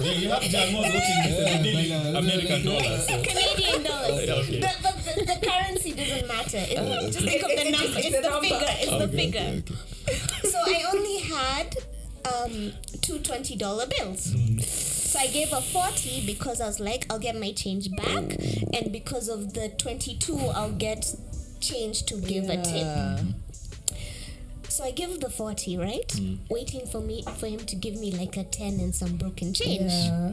[0.00, 3.06] you you have Jamos watching this and they need Yeah, American dollars.
[3.06, 3.22] So.
[3.22, 4.28] Canadian dollars.
[4.28, 4.60] Okay.
[4.60, 6.58] The, but the, the currency doesn't matter.
[6.58, 7.98] It, uh, just think of the it- number.
[7.98, 8.48] it's It's, a the number.
[8.48, 8.74] figure.
[8.80, 9.40] It's the figure.
[9.40, 9.93] okay, okay.
[10.44, 11.76] So I only had
[12.26, 13.58] um, two $20
[13.98, 14.66] bills.
[14.66, 18.36] So I gave a 40 because I was like, I'll get my change back.
[18.74, 21.14] And because of the 22, I'll get
[21.60, 23.98] change to give a tip.
[24.68, 26.20] So I give the 40, right?
[26.50, 29.92] Waiting for me for him to give me like a 10 and some broken change.
[29.92, 30.32] Yeah.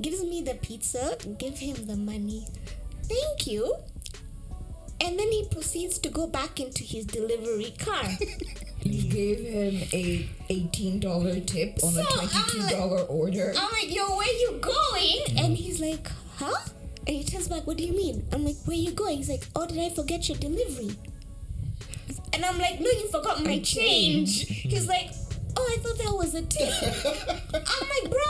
[0.00, 2.46] Gives me the pizza, give him the money.
[3.02, 3.74] Thank you.
[5.00, 8.04] And then he proceeds to go back into his delivery car.
[8.82, 13.52] You gave him a eighteen dollar tip on a So, I'm twenty two like- order.
[13.58, 15.38] I'm like, yo, where you going?
[15.44, 16.54] And he's like, huh?
[17.04, 18.24] And he turns back, what do you mean?
[18.32, 19.16] I'm like, where you going?
[19.16, 20.94] He's like, oh, did I forget your delivery?
[22.32, 24.46] And I'm like, no, you forgot my change.
[24.46, 25.10] He's like,
[25.56, 26.72] oh, I thought that was a tip.
[27.54, 28.20] I'm like, bro,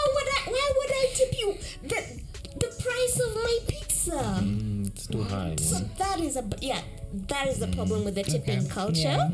[6.36, 6.80] is a yeah,
[7.28, 8.68] that is the problem with the tipping Okay.
[8.68, 9.02] culture.
[9.02, 9.30] Yeah.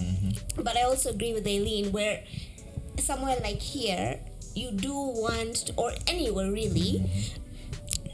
[0.56, 2.22] But I also agree with Aileen where
[2.98, 4.20] somewhere like here
[4.54, 7.02] you do want or anywhere really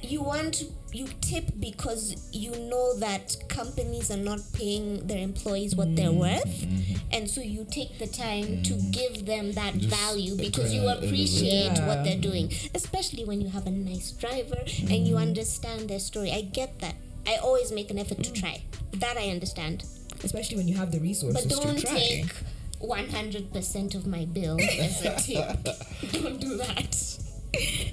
[0.02, 5.94] you want you tip because you know that companies are not paying their employees what
[5.96, 6.64] they're worth
[7.12, 11.72] and so you take the time to give them that Just value because you appreciate
[11.76, 11.86] Yeah.
[11.88, 16.30] what they're doing especially when you have a nice driver and you understand their story.
[16.32, 16.94] I get that.
[17.26, 19.84] I always make an effort to try that i understand
[20.24, 21.60] Especially when you have the resources to track.
[21.60, 21.96] but don't to try.
[21.96, 22.34] take
[22.80, 25.64] 100% of my bill as a tip
[26.12, 27.18] don't do that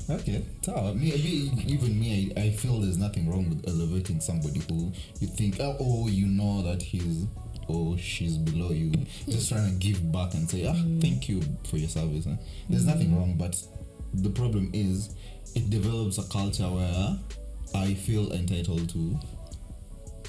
[0.09, 4.61] Okay, so me, me, even me, I, I feel there's nothing wrong with elevating somebody
[4.69, 7.25] who you think, oh, oh you know that he's
[7.69, 8.91] or she's below you.
[9.27, 12.25] Just trying to give back and say, ah, thank you for your service.
[12.25, 12.35] huh?
[12.69, 13.55] There's nothing wrong, but
[14.13, 15.15] the problem is
[15.55, 17.17] it develops a culture where
[17.73, 19.17] I feel entitled to.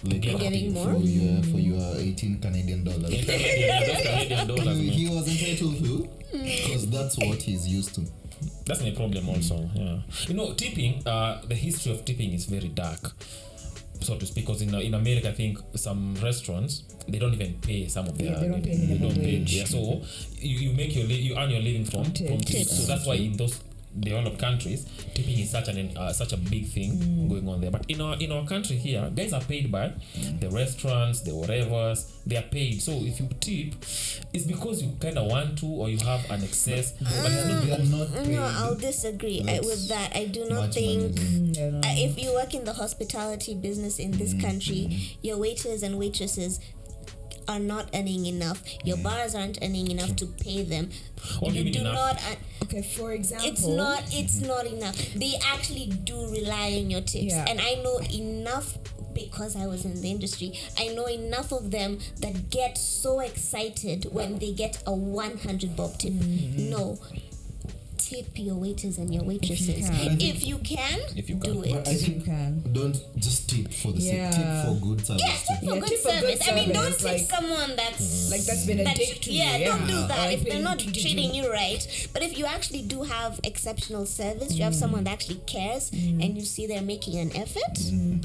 [0.04, 0.92] Like Getting more?
[0.94, 3.10] for your for your 18 Canadian dollars.
[3.24, 8.02] Canadian, dollars, he was entitled to because that's what he's used to.
[8.66, 9.68] That's my problem also.
[9.74, 9.98] Yeah.
[10.28, 13.12] You know, tipping, uh, the history of tipping is very dark,
[14.00, 14.44] so to speak.
[14.46, 18.32] Because in, in America, I think some restaurants they don't even pay some of their.
[18.32, 19.36] Yeah, they don't pay they don't pay.
[19.46, 20.02] Yeah, so
[20.38, 22.76] you, you make your li- you earn your living from from tips.
[22.76, 23.58] So that's why in those
[24.00, 27.70] developed countries, tipping is such an uh, such a big thing going on there.
[27.70, 29.92] But in our in our country here, guys are paid by
[30.40, 32.12] the restaurants, the whatevers.
[32.26, 32.82] They are paid.
[32.82, 33.74] So if you tip,
[34.32, 36.92] it's because you kind of want to or you have an excess.
[36.92, 38.34] But it's not they are not paid.
[38.34, 40.14] No, I'll disagree I, with that.
[40.14, 41.14] I do not think.
[41.14, 45.82] Mm, I Uh, if you work in the hospitality business in this country, your waiters
[45.82, 46.60] and waitresses
[47.48, 48.62] are not earning enough.
[48.84, 50.90] Your bars aren't earning enough to pay them.
[51.40, 52.20] What do you mean do not.
[52.30, 54.02] earn- okay, for example, it's not.
[54.12, 54.96] It's not enough.
[55.14, 57.44] They actually do rely on your tips, Yeah.
[57.48, 58.78] and I know enough
[59.14, 60.52] because I was in the industry.
[60.78, 65.96] I know enough of them that get so excited when they get a 100 bob
[65.98, 66.12] tip.
[66.12, 66.68] Mm-hmm.
[66.70, 66.98] No.
[67.98, 69.88] Tip your waiters and your waitresses.
[69.88, 70.20] can.
[70.20, 71.72] If you can, If you do can.
[71.72, 71.88] But it.
[71.88, 72.62] I If you can.
[72.72, 74.30] don't just tip for the Yeah.
[74.30, 74.40] sake.
[74.40, 75.22] Tip for good service.
[75.26, 76.48] Yeah, tip for Yeah, good tip for good service.
[76.48, 79.32] I mean, don't service, tip like- someone that's Like that's been a that dick to
[79.32, 79.64] yeah, you.
[79.66, 81.86] don't do Or that if they're not treated treating you right.
[82.12, 84.78] But if you actually do have exceptional service, you have mm.
[84.78, 86.22] someone that actually cares, mm.
[86.24, 87.74] and you see they're making an effort.
[87.74, 88.24] Mm.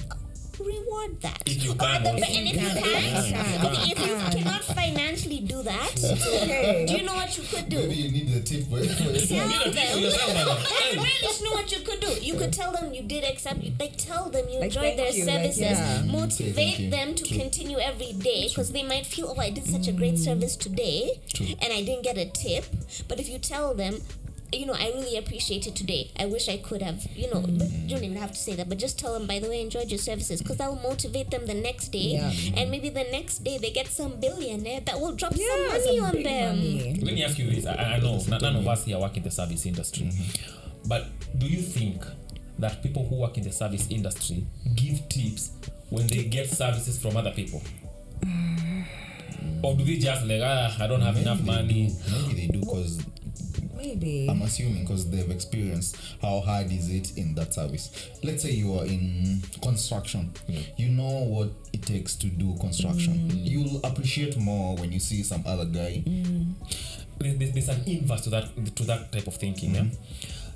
[0.65, 1.41] Reward that.
[1.45, 2.26] If you can the- also.
[2.26, 3.65] and if you If you can, can.
[3.91, 6.86] if, if you cannot financially do that, Okay.
[6.88, 7.78] do you know what you could do?
[7.80, 9.30] Maybe you need the tip for, for yourself.
[9.30, 10.00] Tell You know, them.
[10.00, 11.08] yourself, man.
[11.43, 12.12] Know what you could do.
[12.21, 13.60] You could tell them you did accept.
[13.80, 15.60] Like tell them you Like, enjoyed thank their you, like, services.
[15.62, 16.04] yeah.
[16.06, 16.89] Motivate you.
[16.91, 17.38] them to True.
[17.39, 21.19] continue every day because they might feel, oh, I did such a great service today,
[21.34, 21.47] True.
[21.60, 22.65] and I didn't get a tip.
[23.08, 24.02] But if you tell them.
[24.53, 26.11] You know, I really appreciate it today.
[26.19, 28.67] I wish I could have, you know, but you don't even have to say that,
[28.67, 31.31] but just tell them, by the way, I enjoyed your services because that will motivate
[31.31, 32.19] them the next day.
[32.19, 32.31] Yeah.
[32.57, 35.67] And maybe the next day they get some billionaire eh, that will drop Yeah, some
[35.69, 36.55] money some on them.
[36.57, 36.99] money.
[37.01, 37.65] Let me ask you this.
[37.65, 40.87] I, I know n- none of us here work in the service industry, mm-hmm.
[40.87, 42.03] but do you think
[42.59, 45.51] that people who work in the service industry give tips
[45.89, 47.61] when they get services from other people?
[48.25, 48.83] Mm.
[49.63, 51.87] Or do they just like, ah, I don't have enough Maybe they money?
[51.87, 52.27] do.
[52.27, 53.03] Maybe they do because
[53.82, 54.28] Maybe.
[54.30, 58.10] I'm assuming because they've experienced how hard is it in that service.
[58.24, 60.34] Let's say you are in construction.
[60.78, 63.30] You know what it takes to do construction.
[63.34, 66.04] You'll appreciate more when you see some other guy.
[66.06, 66.54] Mm.
[67.20, 69.76] there's, there's an inverse to that to that type of thinking.
[69.76, 69.86] Yeah?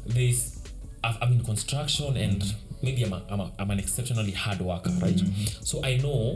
[0.05, 0.59] There's
[1.03, 2.43] I've, I'm in construction and
[2.81, 5.19] maybe I'm, a, I'm, a, I'm an exceptionally hard worker, right?
[5.61, 6.35] So I know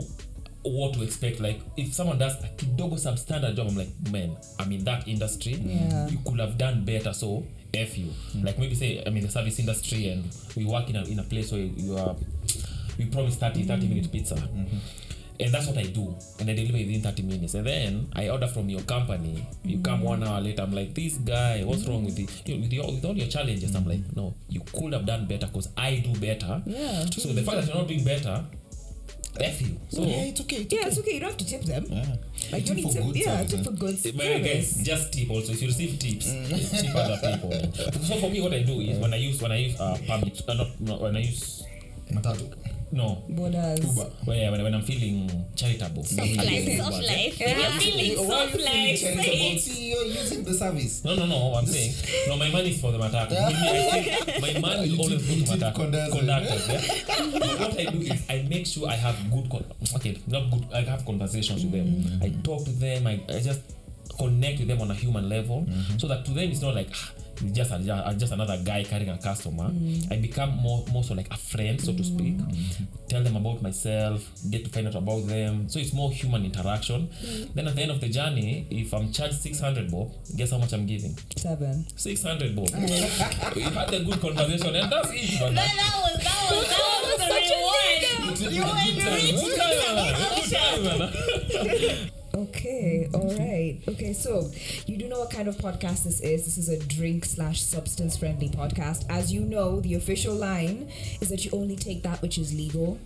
[0.62, 1.40] what to expect.
[1.40, 5.54] Like if someone does a kidogo substandard job, I'm like, man, I'm in that industry.
[5.54, 6.08] Yeah.
[6.08, 7.12] You could have done better.
[7.12, 8.12] So f you.
[8.42, 10.24] Like maybe say I'm in the service industry and
[10.56, 12.16] we work in a, in a place where you are
[12.98, 14.34] we promise 30 30 minute pizza
[15.38, 18.46] and that's what I do and I deliver within 30 minutes and then I order
[18.46, 22.16] from your company you come one hour later I'm like this guy what's wrong with
[22.16, 25.06] the you know, with, your, with all your challenges I'm like no you could have
[25.06, 27.06] done better because I do better Yeah.
[27.06, 28.44] so the fact that you're not doing better
[29.38, 30.56] F you so yeah, it's okay.
[30.56, 30.88] It's Yeah, okay.
[30.88, 31.14] it's okay.
[31.14, 31.86] You don't have to tip them.
[31.88, 32.16] Yeah.
[32.52, 33.04] Like you don't tip.
[33.04, 35.52] good Yeah, tip for good But guys, just tip also.
[35.52, 37.52] If you receive tips, tip other people.
[38.02, 40.34] So for me, what I do is when I use when I use uh, public,
[40.48, 41.62] uh, not, not when I use
[42.10, 42.52] Matatu.
[42.92, 43.80] No Borders.
[43.80, 44.10] Cuba.
[44.26, 46.02] Well, yeah, when, when I'm feeling charitable.
[46.04, 47.38] Soft life, soft life.
[47.38, 49.22] When you're feeling soft life, charitable?
[49.24, 49.60] say it.
[49.60, 51.04] See, you're using the service.
[51.04, 51.54] No, no, no.
[51.54, 51.94] I'm saying
[52.28, 52.36] no.
[52.36, 56.68] My money is for the think my money will always go to tip conductors.
[56.68, 57.38] Yeah?
[57.38, 59.50] but what I do is I make sure I have good.
[59.50, 59.64] Con-
[59.96, 60.64] okay, not good.
[60.74, 62.20] I have conversations with them.
[62.22, 63.06] I talk to them.
[63.06, 63.60] I, I just
[64.18, 65.66] connect with them on a human level,
[65.98, 66.90] so that to them it's not like.
[66.92, 67.70] "Ah, it's Just,
[68.18, 69.70] just another guy carrying a customer.
[70.10, 72.38] I become more, more so like a friend, so to speak.
[73.08, 75.68] Tell them about myself, get to find out about them.
[75.68, 77.10] So it's more human interaction.
[77.54, 80.72] Then at the end of the journey, if I'm charged 600 bob, guess how much
[80.72, 81.16] I'm giving?
[81.36, 81.86] Seven.
[81.96, 82.68] 600 bob.
[83.54, 85.40] we had a good conversation, and that's it.
[85.40, 85.54] man.
[85.54, 87.40] That, that was that was that
[88.30, 88.50] was the reward.
[88.52, 88.60] You
[89.34, 90.14] Good time, man.
[90.34, 92.10] Good time, man.
[92.40, 93.78] Okay, all right.
[93.86, 94.50] Okay, so
[94.86, 96.44] you do know what kind of podcast this is.
[96.46, 99.04] This is a drink slash substance friendly podcast.
[99.10, 102.98] As you know, the official line is that you only take that which is legal.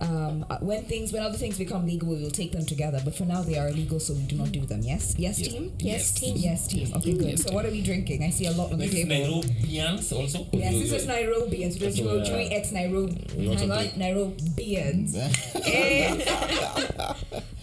[0.00, 3.00] Um, uh, when things, when other things become legal, we will take them together.
[3.04, 4.80] But for now, they are illegal, so we do not do them.
[4.82, 5.72] Yes, yes, team.
[5.78, 6.34] Yes, team.
[6.36, 6.92] Yes, team.
[6.96, 7.28] Okay, good.
[7.28, 8.24] Yes, so what are we drinking?
[8.24, 9.42] I see a lot on the This table.
[9.42, 10.48] Nairobians also.
[10.52, 12.24] Yes, this is Nairobi, and so there's So, your yeah.
[12.24, 13.24] Joey X Nairobi.
[13.38, 15.14] We also Hang on, Nairobians.
[15.64, 17.14] Eh,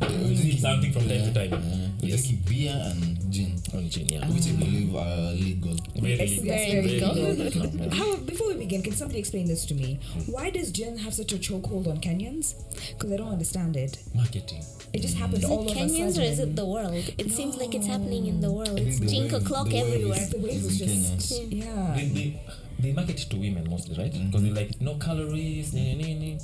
[0.00, 0.60] we drink mm.
[0.60, 1.50] something from time to time.
[1.50, 1.88] Yeah.
[2.02, 2.26] We're Yes.
[2.26, 4.28] drinking beer and gin, On gin, yeah.
[4.28, 5.76] which I believe are legal.
[5.96, 6.44] Very Yes, legal.
[6.46, 7.62] yes, Very very legal.
[7.70, 7.90] legal.
[7.98, 9.98] How, before we begin, can somebody explain this to me?
[10.26, 12.54] Why does gin have such a chokehold on Kenyans?
[12.92, 13.98] Because I don't understand it.
[14.14, 14.62] Marketing.
[14.92, 15.52] It just happened Is mm.
[15.52, 17.04] all it of a Kenyans or is it the world?
[17.18, 18.78] It seems like it's happening in the world.
[18.78, 20.26] It's the drink wave- o'clock everywhere.
[20.30, 21.52] the wave is was just Kenyans.
[21.64, 22.50] yeah.
[22.78, 24.12] They, they, they market it to women mostly, right?
[24.12, 24.54] Because Mm-hmm.
[24.54, 26.38] they're like no calories, nini, nini.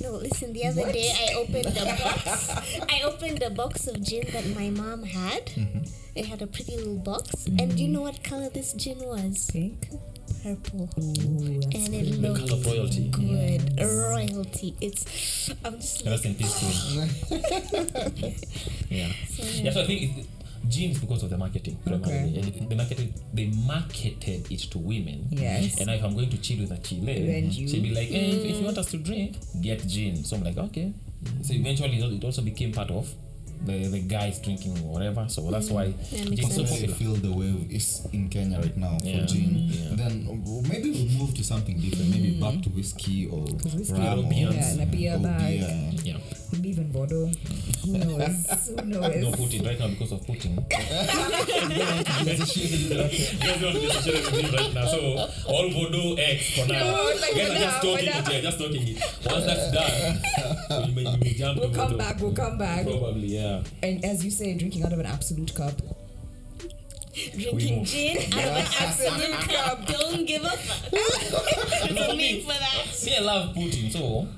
[0.00, 0.52] No, listen.
[0.52, 0.92] The other What?
[0.92, 2.50] day, I opened a box.
[2.88, 5.46] I opened a box of gin that my mom had.
[5.46, 5.84] Mm-hmm.
[6.14, 9.48] It had a pretty little box, and do you know what color this gin was?
[9.52, 9.88] Pink.
[10.42, 10.88] Purple.
[10.98, 12.06] Ooh, that's And good.
[12.08, 13.08] it The color of royalty.
[13.08, 13.80] good.
[13.80, 14.74] Royalty.
[14.80, 15.50] It's.
[15.64, 16.24] I'm just like.
[16.24, 17.08] In peace, Queen.
[18.90, 19.12] yeah.
[19.28, 20.26] so, Yeah, so I think it,
[20.68, 21.78] jeans because of the marketing.
[21.84, 22.38] primarily.
[22.38, 22.66] Okay.
[22.68, 25.26] They marketed they marketed it to women.
[25.30, 25.78] Yes.
[25.78, 28.44] And now if I'm going to chill with a chile, she'll be like, eh, if,
[28.44, 30.24] if you want us to drink, get gin.
[30.24, 30.92] So I'm like, okay.
[31.42, 33.08] So eventually it also became part of
[33.66, 35.26] the, the guys drinking whatever.
[35.28, 36.82] So that's why That makes gin so sense.
[36.84, 39.20] I feel the wave is in Kenya right now Yeah.
[39.20, 39.50] for gin.
[39.68, 39.96] Yeah.
[39.96, 42.10] Then maybe we'll move to something different.
[42.10, 44.54] Maybe back to whiskey or whiskey rum or or, beers.
[44.54, 45.58] Yeah, and a beer or bag.
[45.58, 45.90] beer.
[46.04, 46.18] Yeah.
[46.52, 47.30] Maybe even Bordeaux.
[47.84, 48.68] Who knows?
[48.68, 49.34] Who No knows?
[49.36, 50.66] Putin right now because of Putin.
[52.24, 54.86] There's a shit in the- You guys don't get associated with him right now.
[54.86, 56.84] So all Voodoo X for now.
[56.84, 58.14] No, like Guys are just talking it.
[58.24, 58.30] now.
[58.32, 58.96] Yeah, just talking it.
[59.26, 61.98] Once that's done, we may, we may jump We'll come Voodoo.
[61.98, 62.20] back.
[62.20, 62.84] We'll come back.
[62.86, 63.62] Probably, yeah.
[63.82, 65.74] And as you say, drinking out of an Absolut cup.
[67.34, 69.86] Drinking gin out of an Absolut cup.
[69.86, 70.56] Don't give up.
[70.56, 70.90] fuck.
[70.90, 72.84] There's a name for that.
[72.92, 74.28] See, I love Putin, so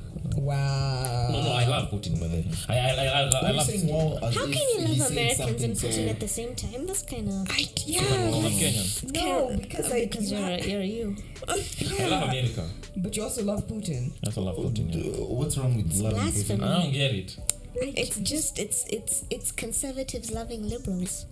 [0.41, 1.29] Wow.
[1.33, 3.67] no, no, I love Putin, but then I, I, I, I, I, love.
[3.67, 6.87] saying wow well, How can you love Americans and Putin so- at the same time?
[6.87, 7.51] That's kind of.
[7.51, 8.01] I, I'm yeah.
[8.01, 9.13] Kenyan.
[9.15, 11.17] No, because I, because you you're, have- you're you.
[11.49, 12.67] I love America.
[12.97, 14.13] but you also love Putin.
[14.25, 14.89] I also love Putin.
[14.95, 15.13] Yeah.
[15.23, 16.59] Uh, What's wrong with loving blasphemy.
[16.61, 16.69] Putin?
[16.69, 17.37] I don't get it.
[17.75, 21.27] It's just it's it's it's conservatives loving liberals.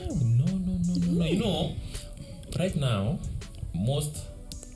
[0.00, 1.24] No, no, no, no, no.
[1.24, 1.76] You know,
[2.58, 3.18] right now,
[3.72, 4.24] most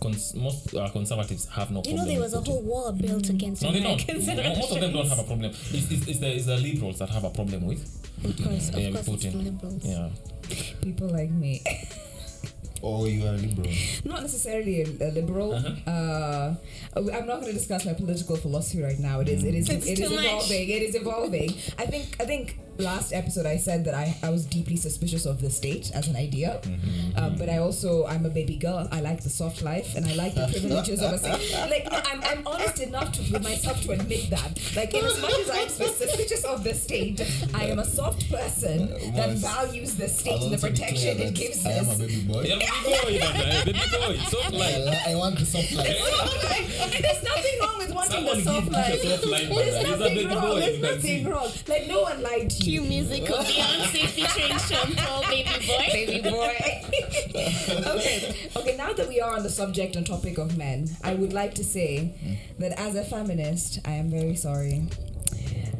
[0.00, 1.96] cons- most uh, conservatives have no You problem.
[1.96, 4.00] know there was a whole wall built against No, they don't.
[4.08, 4.26] Americans
[4.58, 5.50] Most of them don't have a problem.
[5.50, 7.82] It's, it's, it's, the, it's the liberals that have a problem with.
[8.24, 9.32] Of course, of Yeah, course, it's Putin.
[9.32, 9.84] the liberals.
[9.84, 10.08] Yeah.
[10.82, 11.62] People like me.
[12.80, 13.70] Or you are a liberal?
[14.04, 15.52] Not necessarily a, a liberal.
[15.54, 15.90] Uh-huh.
[15.90, 16.54] Uh,
[16.96, 19.18] I'm not going to discuss my political philosophy right now.
[19.18, 19.42] It is.
[19.42, 19.68] It is.
[19.68, 20.24] It's it is too much.
[20.24, 20.68] evolving.
[20.68, 21.50] It is evolving.
[21.76, 22.16] I think.
[22.20, 25.90] I think last episode I said that I, I was deeply suspicious of the state
[25.94, 27.18] as an idea, mm-hmm.
[27.18, 28.88] um, but I also I'm a baby girl.
[28.92, 31.52] I like the soft life and I like the privileges of a state.
[31.70, 34.58] Like no, I'm, I'm honest enough to, with myself to admit that.
[34.76, 37.20] Like in as much as I'm suspicious of the state,
[37.54, 41.34] I am a soft person uh, that values the state and the protection it that
[41.34, 41.98] gives I am a us.
[41.98, 42.42] baby boy.
[42.42, 44.84] Yeah, baby boy, man, eh, baby boy, soft I, life.
[44.84, 45.96] li- I want the soft life.
[47.00, 49.00] There's nothing wrong with wanting Someone the soft life.
[49.02, 49.48] soft life.
[49.48, 50.40] There's nothing wrong.
[50.40, 51.48] boy, There's nothing wrong.
[51.68, 52.88] Like no one lied to Cue you.
[52.88, 55.86] music of Beyonce featuring Sean Paul, baby boy.
[55.90, 56.54] Baby boy.
[57.96, 58.50] okay.
[58.54, 61.54] Okay, now that we are on the subject and topic of men, I would like
[61.54, 62.36] to say mm.
[62.58, 64.86] that as a feminist, I am very sorry.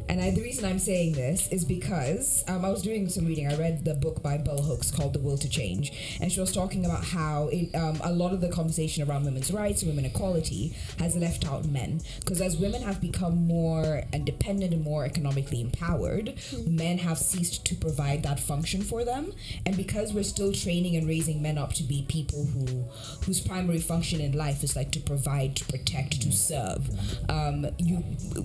[0.08, 3.46] And I, the reason I'm saying this is because um, I was doing some reading.
[3.46, 6.18] I read the book by Bell Hooks called The Will to Change.
[6.20, 9.52] And she was talking about how it, um, a lot of the conversation around women's
[9.52, 12.00] rights and women equality has left out men.
[12.20, 16.34] Because as women have become more independent and more economically empowered,
[16.66, 19.32] men have ceased to provide that function for them.
[19.66, 22.84] And because we're still training and raising men up to be people who
[23.26, 26.88] whose primary function in life is like to provide, to protect, to serve,
[27.28, 28.02] um, you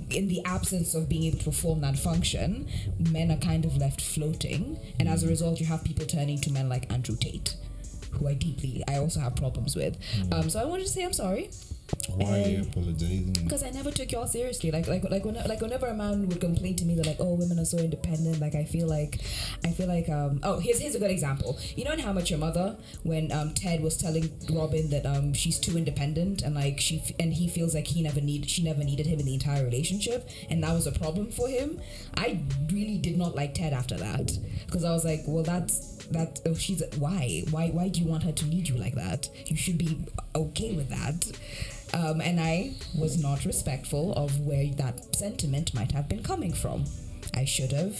[0.09, 2.67] in the absence of being able to perform that function,
[3.11, 6.51] men are kind of left floating, and as a result, you have people turning to
[6.51, 7.55] men like Andrew Tate,
[8.11, 9.97] who I deeply, I also have problems with.
[10.31, 11.51] Um, so I wanted to say I'm sorry
[12.15, 13.33] Why are you apologizing?
[13.43, 14.71] because I never took y'all seriously.
[14.71, 17.33] Like like like when, like whenever a man would complain to me, they're like, "Oh,
[17.35, 19.19] women are so independent." Like I feel like,
[19.63, 21.57] I feel like um oh here's here's a good example.
[21.75, 25.05] You know in How I Met Your Mother when um Ted was telling Robin that
[25.05, 28.49] um she's too independent and like she f- and he feels like he never need
[28.49, 31.79] she never needed him in the entire relationship and that was a problem for him.
[32.15, 32.39] I
[32.71, 36.53] really did not like Ted after that because I was like, well that's that oh
[36.53, 39.77] she's why why why do you want her to need you like that you should
[39.77, 39.97] be
[40.35, 41.31] okay with that
[41.93, 46.85] um, and i was not respectful of where that sentiment might have been coming from.
[47.35, 47.95] I should have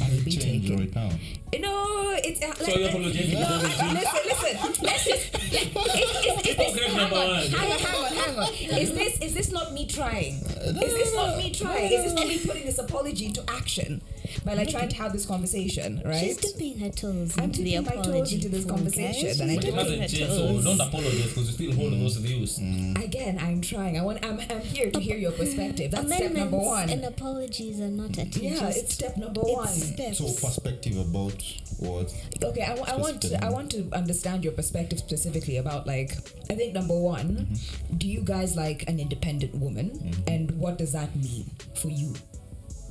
[0.00, 1.10] Has it maybe taken right now?
[1.58, 4.84] no it's uh, So you apologize no, because listen listen.
[4.84, 8.78] Let's just is, is, is this, Hypocrite hang on, hang on hang on hang on.
[8.80, 10.34] Is this is this not me trying?
[10.34, 11.92] Is this not me trying?
[11.92, 14.02] Is this not me putting this apology into action
[14.44, 17.70] by like trying to have this conversation right She's dipping her toes I'm into the
[17.72, 19.40] dipping my toes apology into this pool, conversation, guys.
[19.40, 21.92] and I But it don't hasn't her changed, so don't apologize because you still hold
[21.92, 22.58] those views.
[22.58, 23.04] Mm.
[23.04, 23.98] Again, I'm trying.
[23.98, 24.24] I want.
[24.24, 25.90] I'm, I'm here to hear your perspective.
[25.90, 26.90] That's step Amendments number one.
[26.90, 29.68] and apologies are not at yeah, it's step number it's one.
[29.68, 30.18] steps.
[30.18, 31.42] So perspective about
[31.78, 32.14] what?
[32.42, 33.44] Okay, I, wa- I want to.
[33.44, 36.12] I want to understand your perspective specifically about like.
[36.50, 37.96] I think number one, mm-hmm.
[37.96, 40.28] do you guys like an independent woman, mm-hmm.
[40.28, 42.14] and what does that mean for you?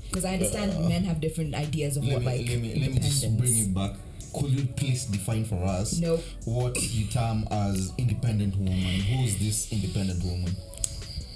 [0.07, 2.99] Because I understand men have different ideas of what me, like let me let me
[2.99, 3.91] just bring you back
[4.39, 6.21] could you please define for us Nope.
[6.43, 8.75] what you term as independent woman?
[8.75, 10.53] Who's this independent woman?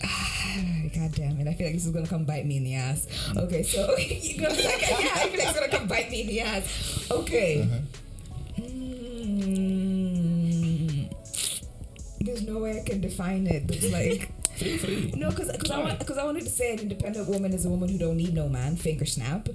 [0.94, 1.48] God damn it!
[1.48, 3.08] I feel like this is gonna come bite me in the ass.
[3.38, 6.28] Okay, so you know, like, yeah, I feel like it's gonna come bite me in
[6.28, 7.08] the ass.
[7.12, 7.70] Okay.
[8.58, 9.80] Mm,
[12.20, 13.64] there's no way I can define it.
[13.70, 15.14] It's like Feel free.
[15.16, 17.70] no, because because I, want- 'cause I wanted to say an independent woman is a
[17.70, 18.76] woman who don't need no man.
[18.76, 19.46] Finger snap.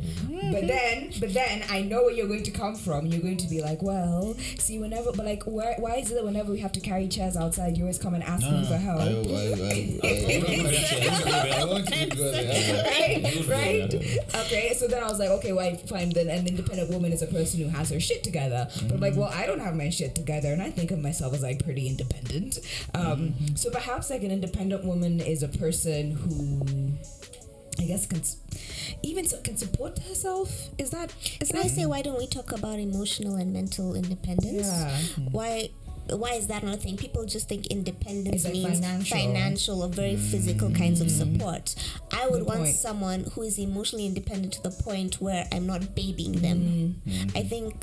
[0.54, 3.06] But then, but then I know where you're going to come from.
[3.06, 6.24] You're going to be like, well, see, whenever, but like, why, why is it that
[6.24, 9.00] whenever we have to carry chairs outside, you always come and ask me for help?
[9.00, 9.10] I, I,
[10.04, 12.84] I, I, I want to go there.
[12.84, 13.94] right, right.
[14.46, 16.10] Okay, so then I was like, okay, well, fine.
[16.10, 18.68] Then an independent woman is a person who has her shit together.
[18.82, 21.34] But I'm like, well, I don't have my shit together, and I think of myself
[21.34, 22.58] as like pretty independent.
[22.94, 26.96] Um, So perhaps like an independent woman is a person who.
[27.76, 28.22] I guess can
[29.02, 30.68] even so, can support herself.
[30.78, 34.68] Is that is Can I say why don't we talk about emotional and mental independence?
[34.68, 35.24] Yeah.
[35.32, 35.70] Why
[36.10, 36.96] why is that not a thing?
[36.96, 39.16] People just think independence means financial.
[39.16, 39.82] financial.
[39.82, 40.30] or very mm-hmm.
[40.30, 41.34] physical kinds of mm-hmm.
[41.34, 41.74] support.
[42.12, 42.74] I would Good want point.
[42.74, 47.00] someone who is emotionally independent to the point where I'm not babying them.
[47.08, 47.36] Mm-hmm.
[47.36, 47.74] I think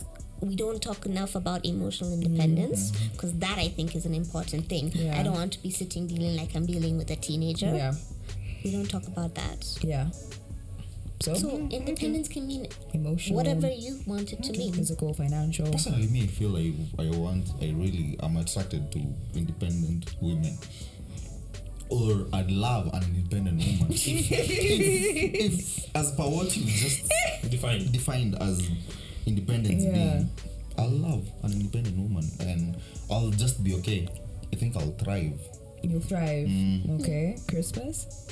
[0.42, 3.12] we don't talk enough about emotional independence mm-hmm.
[3.12, 4.92] because that I think is an important thing.
[4.94, 5.18] Yeah.
[5.20, 7.68] I don't want to be sitting dealing like I'm dealing with a teenager.
[7.68, 7.94] yeah
[8.64, 9.78] We don't talk about that.
[9.82, 10.10] yeah.
[11.22, 12.66] So, So independence can mean
[12.96, 14.74] emotional, whatever you want it to mean.
[14.74, 15.72] physical, financial.
[15.72, 19.00] Personally, me, I feel like I want, I really am attracted to
[19.36, 20.58] independent women.
[21.90, 23.88] Or I'd love an independent woman.
[23.92, 27.12] if, if, if, as per what you just
[27.52, 28.68] defined, defined as
[29.26, 29.92] independence Yeah.
[29.94, 30.30] being,
[30.78, 32.78] I'll love an independent woman and
[33.10, 34.08] I'll just be okay.
[34.52, 35.40] I think I'll thrive.
[35.84, 36.48] You'll thrive.
[36.48, 37.02] Mm.
[37.02, 38.28] Okay, Christmas.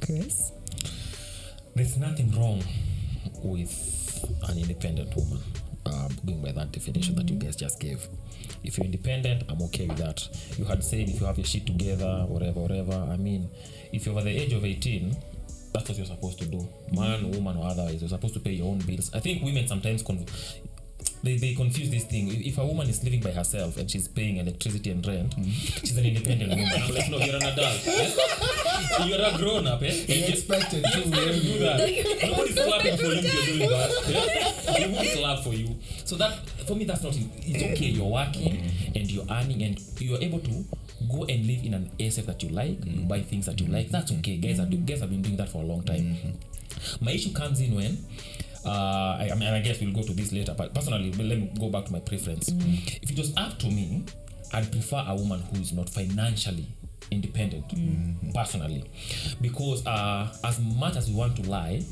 [0.00, 0.52] Chris.
[1.74, 2.62] There's nothing wrong
[3.42, 5.38] with an independent woman.
[5.84, 8.08] Uh, going by that definition that you guys just gave.
[8.64, 10.28] If you're independent, I'm okay with that.
[10.58, 12.94] You had said if you have your shit together, whatever, whatever.
[13.08, 13.48] I mean,
[13.92, 15.14] if you're over the age of 18,
[15.76, 16.66] that's what you're supposed to do.
[16.92, 19.10] Man, woman, or otherwise, you're supposed to pay your own bills.
[19.14, 20.24] I think women sometimes con-
[21.22, 22.28] they, they confuse this thing.
[22.44, 26.04] If a woman is living by herself and she's paying electricity and rent, she's an
[26.06, 26.66] independent woman.
[26.74, 27.86] I'm like, no, you're an adult.
[27.86, 28.10] eh?
[29.06, 29.82] You're a grown up.
[29.82, 29.92] Eh?
[30.08, 31.78] You- expected to do that.
[32.28, 34.78] Nobody's clapping for you if you're doing that.
[34.78, 34.86] Yeah?
[34.88, 35.74] won't clap for you.
[36.04, 37.14] So that for me, that's not.
[37.16, 37.86] It's okay.
[37.86, 40.64] You're working and you're earning and you're able to
[41.10, 42.84] go and live in an SF that you like.
[42.84, 43.90] You buy things that you like.
[43.90, 44.36] That's okay.
[44.36, 46.16] Guys are guys have been doing that for a long time.
[47.00, 47.98] My issue comes in when.
[48.64, 51.52] Uh, I, I mean, I guess we'll go to this later, but personally, let me
[51.58, 52.48] go back to my preference.
[52.48, 54.04] If it was up to me,
[54.52, 56.66] I'd prefer a woman who is not financially
[57.12, 57.64] independent,
[58.34, 58.84] personally,
[59.40, 61.82] because uh, as much as we want to lie,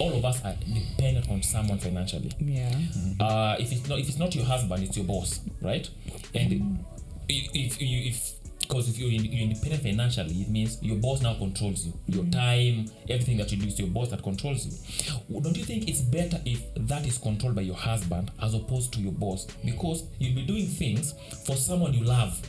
[0.00, 2.32] all of us are dependent on someone financially.
[2.40, 2.74] Yeah.
[3.20, 5.88] Uh, if it's not if it's not your husband, it's your boss, right?
[6.34, 6.84] And
[7.28, 8.32] if if if
[8.70, 11.92] because if you're, in, you're independent financially, it means your boss now controls you.
[12.06, 15.40] Your time, everything that you do is your boss that controls you.
[15.40, 19.00] Don't you think it's better if that is controlled by your husband as opposed to
[19.00, 19.46] your boss?
[19.64, 21.14] Because you'll be doing things
[21.44, 22.40] for someone you love.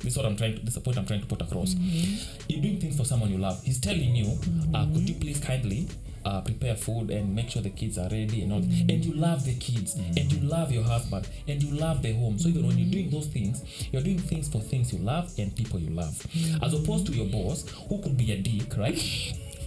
[0.00, 0.60] This is what I'm trying to.
[0.60, 1.74] This is the point I'm trying to put across.
[1.74, 3.62] You're doing things for someone you love.
[3.62, 4.38] He's telling you,
[4.74, 5.88] uh, could you please kindly
[6.24, 8.58] uh, prepare food and make sure the kids are ready and all.
[8.58, 12.38] And you love the kids, and you love your husband, and you love the home.
[12.38, 13.62] So even when you're doing those things,
[13.92, 16.26] you're doing things for things you love and people you love,
[16.62, 18.98] as opposed to your boss who could be a dick, right?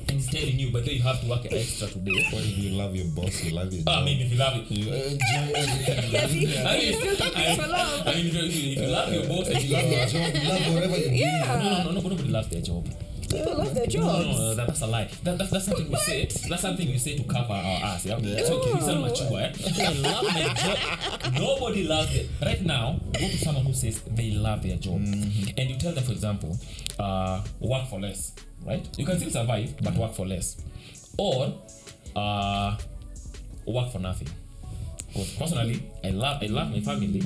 [0.08, 2.28] And he's telling you, but then you have to work extra today.
[2.32, 3.90] What if you love your boss, you love your job?
[3.90, 4.70] I mean, if you love it.
[4.70, 6.42] you enjoy everything.
[6.42, 6.64] you do.
[6.64, 8.08] I mean, still talking I, for love.
[8.08, 10.50] I mean, if you, if you love your boss if you love your job, you
[10.50, 11.16] love whatever you do.
[11.16, 11.60] Yeah.
[11.64, 12.88] no, no, no, nobody loves their job.
[13.38, 14.26] People love their jobs.
[14.26, 15.10] no, no, that, that's a lie.
[15.24, 16.26] That, that, that's something we say.
[16.50, 18.06] That's something we say to cover our ass.
[18.06, 18.38] Yeah, Yeah.
[18.40, 18.74] it's okay.
[18.74, 19.40] We mature.
[19.40, 19.52] Eh?
[19.78, 21.34] They love their job.
[21.34, 22.30] Nobody loves it.
[22.44, 26.04] Right now, go to someone who says they love their job, and you tell them,
[26.04, 26.58] for example,
[27.00, 28.34] uh, work for less.
[28.66, 28.88] Right?
[28.98, 30.58] You can still survive, but work for less,
[31.18, 31.54] or
[32.16, 32.78] uh,
[33.68, 34.30] work for nothing.
[35.16, 37.22] Because personally, I love I love my family.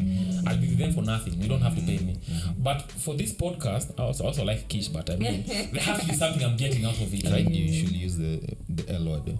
[0.46, 1.42] I'll be with them for nothing.
[1.42, 2.18] You don't have to pay me.
[2.60, 6.06] But for this podcast, I also also like Kish, but I mean there has to
[6.08, 7.44] be something I'm getting out of it, I right?
[7.46, 9.40] think you should use the the L word.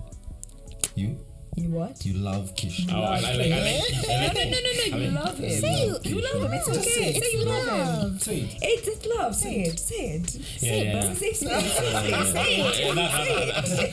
[0.96, 1.18] You
[1.56, 2.06] You what?
[2.06, 2.86] you love Kish.
[2.90, 4.10] Oh, I, I like I like Kish.
[4.10, 4.96] I like no, no, no, no, no.
[4.96, 5.50] I You like- love him.
[5.60, 6.54] Say you, You love him.
[6.54, 7.14] It's okay.
[7.20, 7.68] Say you love
[8.02, 8.20] him.
[8.20, 8.58] Say it.
[8.62, 9.36] It's, it's love.
[9.36, 9.80] Say it.
[9.80, 10.30] Say it.
[10.30, 10.94] Say it.
[10.94, 11.18] but.
[11.18, 11.36] Say, it.
[11.36, 12.96] say, say, say it.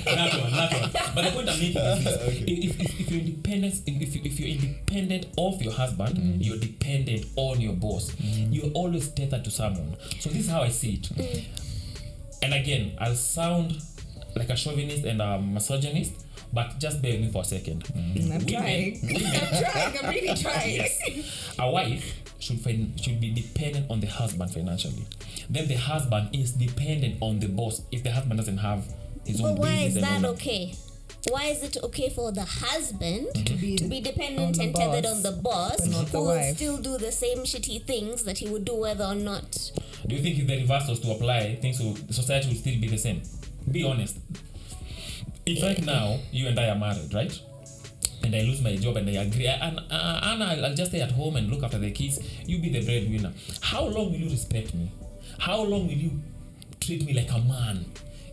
[0.05, 0.91] that, one, that one.
[1.15, 4.39] But the point I'm making is this: if, if, if you're independent, if, you, if
[4.41, 8.15] you're independent of your husband, you're dependent on your boss.
[8.21, 9.97] You're always tethered to someone.
[10.21, 11.47] So this is how I see it.
[12.43, 13.83] And again, I'll sound
[14.37, 16.13] like a chauvinist and a misogynist,
[16.53, 19.01] but just bear with me for a second Mm, I'm Women- trying.
[19.03, 19.99] I'm trying.
[19.99, 20.75] I'm really trying.
[20.77, 21.55] yes.
[21.59, 25.07] A wife should fin- should be dependent on the husband financially.
[25.49, 28.85] Then the husband is dependent on the boss if the husband doesn't have
[29.25, 30.75] his own But why business is that okay?
[31.29, 34.75] Why is it okay for the husband To to be be, dependent on the and
[34.77, 38.49] tethered boss, on the boss, who will still do the same shitty things that he
[38.49, 39.73] would do whether or not?
[40.07, 42.87] Do you think if the reverse was to apply, things will society would still be
[42.89, 43.23] the same?
[43.71, 44.19] Be honest.
[45.47, 47.33] If right now you and I are married, right?
[48.25, 51.01] And I lose my job and I agree, and uh, Anna, I'll, I'll just stay
[51.01, 52.19] at home and look after the kids.
[52.45, 53.33] You be the breadwinner.
[53.61, 54.91] How long will you respect me?
[55.39, 56.11] How long will you
[56.81, 57.85] treat me like a man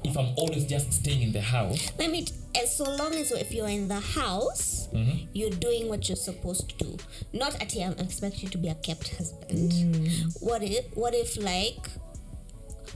[0.04, 1.92] if I'm always just staying in the house?
[2.00, 2.26] Let me.
[2.26, 5.26] T- as so long as if you're in the house, Mm-hmm.
[5.34, 6.98] you're doing what you're supposed to do.
[7.34, 9.72] Not at I'm expect you to be a kept husband.
[9.72, 10.38] Mm.
[10.42, 10.86] What if?
[10.96, 11.90] What if like?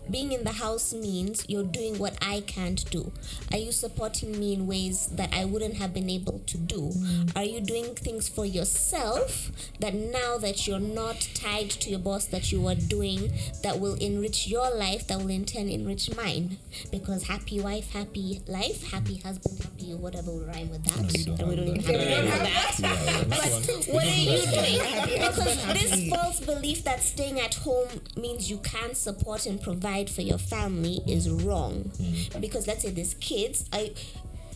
[0.09, 3.11] Being in the house means you're doing what I can't do.
[3.51, 6.91] Are you supporting me in ways that I wouldn't have been able to do?
[7.35, 12.25] Are you doing things for yourself that now that you're not tied to your boss
[12.27, 13.31] that you are doing
[13.63, 16.57] that will enrich your life, that will in turn enrich mine?
[16.91, 21.27] Because happy wife, happy life, happy husband, happy whatever will rhyme with that.
[21.27, 21.77] No, don't And we have don't that.
[21.77, 23.29] even have We to don't have have that.
[23.29, 25.27] But what are you doing?
[25.27, 30.21] Because this false belief that staying at home means you can't support and provide for
[30.21, 31.91] your family is wrong.
[31.97, 32.41] Mm.
[32.41, 33.93] Because let's say there's kids, I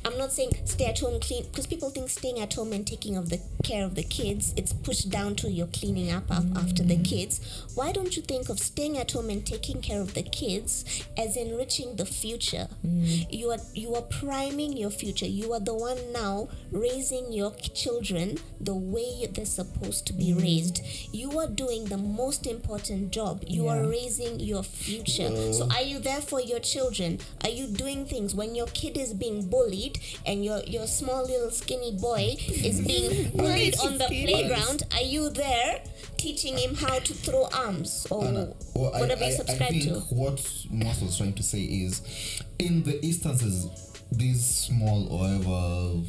[0.03, 3.17] I'm not saying stay at home clean because people think staying at home and taking
[3.17, 6.83] of the care of the kids it's pushed down to your cleaning up af- after
[6.83, 7.39] the kids.
[7.75, 11.37] Why don't you think of staying at home and taking care of the kids as
[11.37, 12.67] enriching the future?
[12.85, 13.27] Mm.
[13.31, 15.27] You are you are priming your future.
[15.27, 20.41] You are the one now raising your children the way they're supposed to be mm.
[20.41, 20.81] raised.
[21.11, 23.43] You are doing the most important job.
[23.47, 25.29] You are raising your future.
[25.29, 25.53] Mm.
[25.53, 27.19] So are you there for your children?
[27.43, 29.90] Are you doing things when your kid is being bullied
[30.25, 34.83] and your your small little skinny boy is being bullied on the playground?
[34.93, 35.81] Are you there
[36.17, 39.83] teaching him how to throw arms or Anna, well, I- whatever I, you I think
[39.83, 39.99] to?
[40.13, 40.37] what
[40.71, 43.67] Mwas was trying to say is, in the instances,
[44.11, 46.01] these small or ever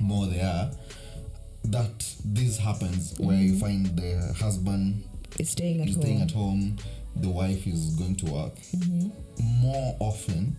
[0.00, 0.70] more they are,
[1.64, 3.60] that this happens where you mm-hmm.
[3.60, 5.04] find the husband
[5.38, 6.02] It's staying at is home.
[6.02, 6.76] staying at home,
[7.16, 8.54] the wife is going to work.
[8.74, 9.08] Mm-hmm.
[9.60, 10.56] More often,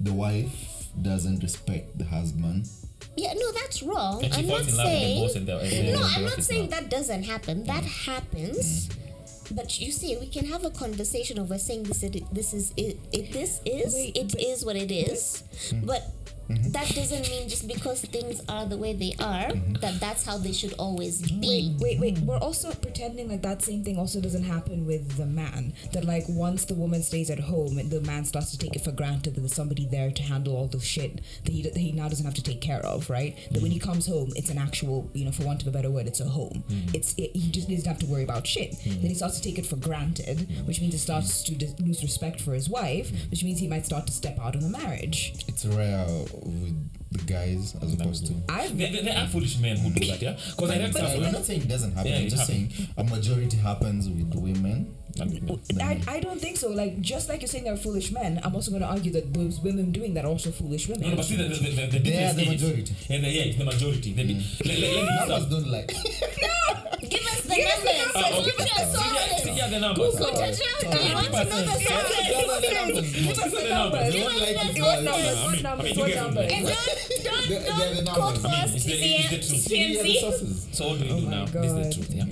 [0.00, 2.68] the wife doesn't respect the husband.
[3.16, 4.24] Yeah, no, that's wrong.
[4.24, 6.14] And she I'm not in love with the saying boss and the, and no, the
[6.14, 6.80] I'm not saying now.
[6.80, 7.64] that doesn't happen.
[7.64, 8.06] That mm.
[8.06, 8.88] happens.
[8.88, 9.56] Mm.
[9.56, 12.02] But you see, we can have a conversation over saying this.
[12.02, 13.32] It, this is it, it.
[13.32, 15.44] This is Wait, it but- is what it is.
[15.84, 16.02] But
[16.48, 16.70] Mm-hmm.
[16.70, 19.74] that doesn't mean just because things are the way they are mm-hmm.
[19.74, 21.74] that that's how they should always be.
[21.80, 22.00] Wait, wait.
[22.00, 22.18] wait.
[22.18, 25.72] We're also pretending like that same thing also doesn't happen with the man.
[25.92, 28.92] That like once the woman stays at home, the man starts to take it for
[28.92, 32.08] granted that there's somebody there to handle all the shit that he, that he now
[32.08, 33.36] doesn't have to take care of, right?
[33.50, 33.90] That when he mm-hmm.
[33.90, 36.28] comes home, it's an actual, you know, for want of a better word, it's a
[36.28, 36.64] home.
[36.94, 38.76] It's it, he just doesn't have to worry about shit.
[38.84, 42.02] Then he starts to take it for granted, which means he starts to dis- lose
[42.02, 45.34] respect for his wife, which means he might start to step out of the marriage.
[45.48, 46.06] It's rare
[46.44, 46.76] with
[47.12, 48.34] the guys as opposed to.
[48.48, 50.36] I There, there- there are foolish men who do that, yeah?
[50.50, 51.14] Because I read No, stuff.
[51.16, 52.10] I'm not saying it doesn't happen.
[52.10, 54.94] Yeah, I'm it just saying a majority happens with women.
[55.80, 56.68] I, I don't think so.
[56.68, 59.60] Like, just like you're saying they're foolish men, I'm also going to argue that those
[59.60, 61.02] women doing that are also foolish women.
[61.04, 62.94] No, no, but see, the, the, the, the They are difference the is- majority.
[63.08, 64.12] Yeah, the, yeah, it's the majority.
[64.12, 64.66] They be, mm.
[64.66, 65.50] let, let, let me use Numbers that.
[65.50, 66.52] don't
[67.56, 67.66] like.
[67.66, 68.16] Give us the numbers.
[68.16, 68.52] Oh, okay.
[68.56, 69.56] Put your See, yeah, see, sources.
[69.56, 70.14] yeah, the numbers.
[70.16, 70.60] Put your sources.
[70.66, 73.12] I want to know the sources.
[73.16, 74.12] Give us the numbers.
[74.12, 74.56] They don't like it.
[74.56, 75.26] What but- numbers?
[75.26, 75.86] I What mean- I numbers?
[75.86, 76.46] mean, What you get numbers?
[76.46, 76.72] what And I'm
[77.26, 78.42] don't, They're- don't, they're the don't quote numbers.
[78.42, 79.62] for us It's the- it's the truth.
[79.66, 80.20] See, yeah, the TMZ.
[80.20, 80.68] sources.
[80.72, 81.44] So what do we do Oh my now?
[81.46, 81.92] This is the God.
[81.94, 82.24] truth, yeah?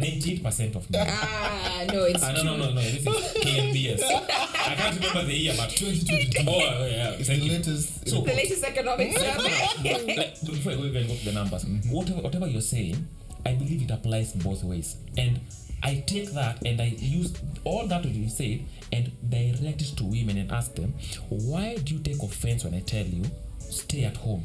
[0.00, 1.06] 98% of men.
[1.10, 2.80] Ah, no, it's Ah, no, no, no, no.
[2.80, 4.02] This is KNBS.
[4.02, 6.44] I can't remember the year, but 2022.
[6.48, 7.10] Oh, uh, yeah.
[7.10, 7.52] It's Thank the you.
[7.52, 8.08] latest.
[8.08, 10.16] So, the latest economic survey.
[10.16, 13.06] like, before we even go to the numbers, whatever, whatever you're saying,
[13.46, 14.96] I believe it applies both ways.
[15.16, 15.40] And
[15.82, 17.32] I take that and I use
[17.64, 18.60] all that you said
[18.92, 20.94] and direct it to women and ask them,
[21.28, 23.24] why do you take offense when I tell you
[23.58, 24.44] stay at home?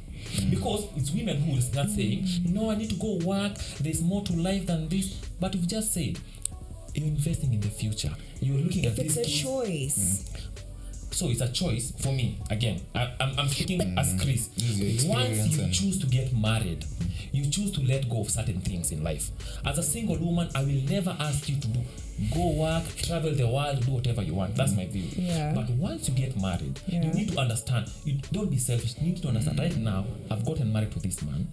[0.49, 3.57] Because it's women who will start saying, no, I need to go work.
[3.81, 5.13] There's more to life than this.
[5.39, 6.19] But you've just said,
[6.93, 8.11] you're investing in the future.
[8.39, 10.31] You're looking If at it's these a choice,
[11.15, 12.37] So it's a choice for me.
[12.49, 14.47] Again, I, I'm, I'm speaking as Chris.
[14.47, 16.83] This is your Once you and- choose to get married,
[17.31, 19.29] you choose to let go of certain things in life
[19.65, 21.81] as a single woman i will never ask you to do
[22.33, 25.51] go work travel the world do whatever you want that's my view Yeah.
[25.53, 27.03] but once you get married Yeah.
[27.03, 30.45] you need to understand you don't be selfish you need to understand right now i've
[30.45, 31.47] gotten married to this man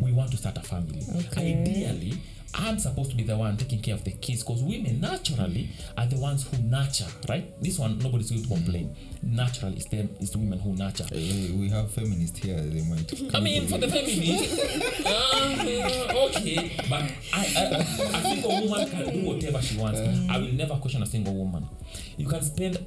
[0.00, 1.02] we want to start a family
[1.32, 1.60] Okay.
[1.62, 2.18] ideally
[2.54, 6.06] i'm supposed to be the one taking care of the kids because women naturally are
[6.06, 10.30] the ones who nurture right this one nobody's going to complain naturally it's them it's
[10.30, 12.60] the women who nurture Hey, we have feminists here.
[12.60, 13.12] They might.
[13.34, 17.02] I mean, for the feminists, uh, okay, but
[17.32, 20.00] I, I, a single woman can do whatever she wants.
[20.28, 21.68] I will never question a single woman.
[22.16, 22.78] You can spend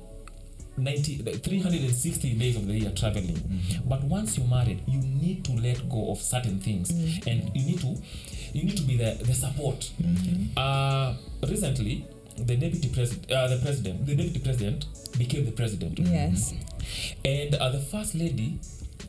[0.77, 3.39] 90, 360 days of the year traveling,
[3.85, 6.89] but once you're married, you need to let go of certain things,
[7.25, 7.95] and you need to,
[8.53, 9.89] you need to be the, the support.
[10.55, 11.15] Uh,
[11.47, 12.05] recently,
[12.37, 14.85] the deputy president, uh, the president, the deputy president
[15.17, 15.97] became the president.
[15.99, 16.53] Yes.
[17.25, 18.59] and uh, the first lady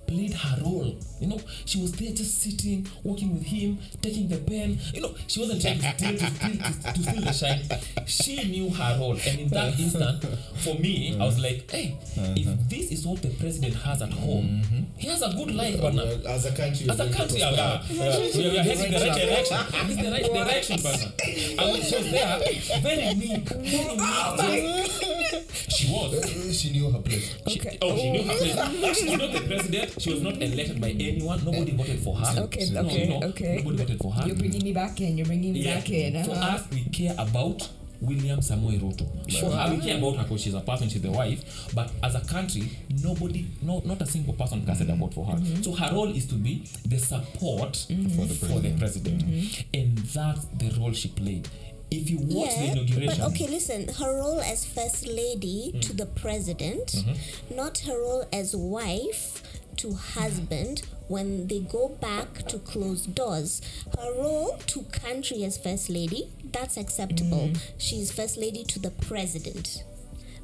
[0.07, 1.41] played her role you know?
[1.65, 5.15] She was there just sitting walking with him taking the pen you know?
[5.27, 8.07] She wasn't trying to steal, to steal, to, to steal the shine.
[8.07, 9.19] She knew her role.
[9.27, 10.25] And in that instant
[10.59, 11.97] for me i was like hey
[12.37, 14.63] if this is what the president has at home
[14.97, 17.51] he has a good life but now Well, as a country, as a country, yeah,
[17.51, 19.57] yeah, yeah, we are heading the right direction.
[19.91, 21.13] It's the right direction, brother.
[21.59, 22.39] I was just there,
[22.81, 23.97] very meek, very
[24.73, 25.51] meek.
[25.69, 26.48] She was.
[26.59, 27.37] She knew her place.
[27.47, 27.79] She, Okay.
[27.83, 28.99] Oh, she knew her place.
[28.99, 30.03] She's not the president.
[30.03, 31.45] She was not elected by anyone.
[31.45, 32.41] Nobody voted for her.
[32.43, 33.57] Okay, No, okay, no, okay.
[33.59, 34.27] Nobody voted for her.
[34.27, 35.17] You're bringing me back in.
[35.19, 35.75] You're bringing me Yeah.
[35.77, 36.17] back in.
[36.17, 36.55] Uh-huh.
[36.57, 37.69] us, we care about
[38.01, 39.07] William Samoei Ruto.
[39.41, 41.69] For her, we care about her because she's a person, she's the wife.
[41.75, 42.71] But as a country,
[43.03, 45.33] nobody, no, not a single person can say that vote for her.
[45.35, 45.63] Mm-hmm.
[45.63, 49.63] So her role is to be the support For the for the president, Mm-hmm.
[49.75, 51.49] and that's the role she played.
[51.91, 53.89] If you watch the Yeah, inauguration, but okay, listen.
[53.89, 55.81] Her role as first lady Mm.
[55.83, 57.57] to the president, Mm-hmm.
[57.57, 59.43] not her role as wife
[59.79, 63.63] to husband when they go back to closed doors.
[63.99, 67.49] Her role to country as first lady, that's acceptable.
[67.49, 67.59] Mm.
[67.79, 69.85] She's first lady to the president.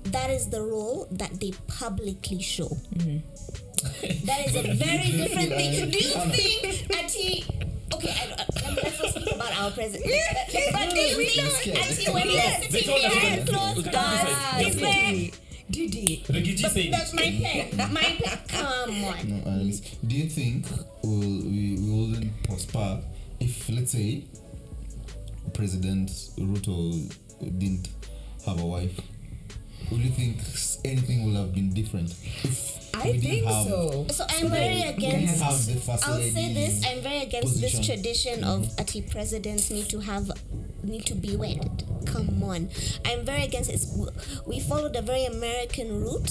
[0.04, 2.76] That is the role that they publicly show.
[4.24, 5.90] That is a very different thing.
[5.90, 7.44] Do you think, Ati?
[7.94, 10.04] Okay, I, uh, I, let's not speak about our president.
[10.72, 14.66] but do you think, Ati, when you're sitting told us behind that- closed we doors,
[14.68, 15.40] is there?
[15.70, 16.24] Didi.
[16.28, 17.92] Reggie said That's my pen.
[17.92, 18.38] My pen.
[18.48, 19.28] Come on.
[19.28, 20.66] No, Annalise, do you think
[21.02, 23.00] we'll, we we wouldn't prosper
[23.40, 24.24] if, let's say,
[25.54, 27.10] President Ruto
[27.58, 27.88] didn't
[28.46, 29.00] have a wife?
[29.90, 30.38] Would you think
[30.84, 32.10] anything would have been different?
[32.42, 32.73] If
[33.04, 34.06] I we think have, so.
[34.10, 35.42] So I'm very we against.
[35.42, 37.78] have the I'll say this: I'm very against position.
[37.78, 40.30] this tradition of ati presidents need to have
[40.82, 41.84] need to be wedded.
[42.06, 42.68] Come on,
[43.04, 43.80] I'm very against it.
[44.46, 46.30] We followed a very American route.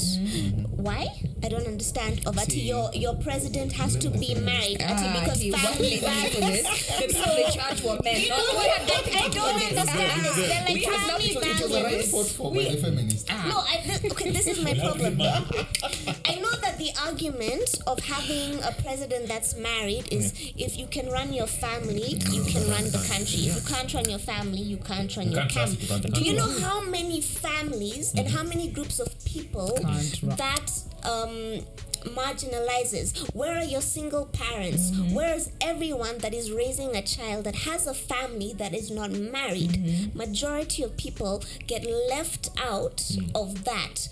[0.78, 1.08] Why?
[1.44, 2.22] I don't understand.
[2.26, 4.82] Of ati See, your your president has to be married.
[4.82, 6.64] Ati Ah, because Ati, what family we need for this?
[6.64, 10.26] The people in charge were men, not I, I don't understand.
[10.26, 10.36] this.
[10.48, 12.12] They're like We have not- family it was- it was a right values.
[12.12, 13.30] fought for by the feminists.
[13.30, 15.18] No, I, th- okay, this is my problem.
[16.92, 21.10] I know that the argument of having a president that's married is if you can
[21.10, 23.48] run your family, you can run the country.
[23.48, 26.34] If you can't run your family, you can't run You your can't you Do you
[26.34, 29.78] know how many families and how many groups of people
[30.38, 30.72] that
[31.04, 31.62] um,
[32.04, 33.34] marginalizes?
[33.34, 34.92] Where are your single parents?
[35.14, 39.12] Where is everyone that is raising a child that has a family that is not
[39.12, 40.16] married?
[40.16, 44.10] Majority of people get left out of that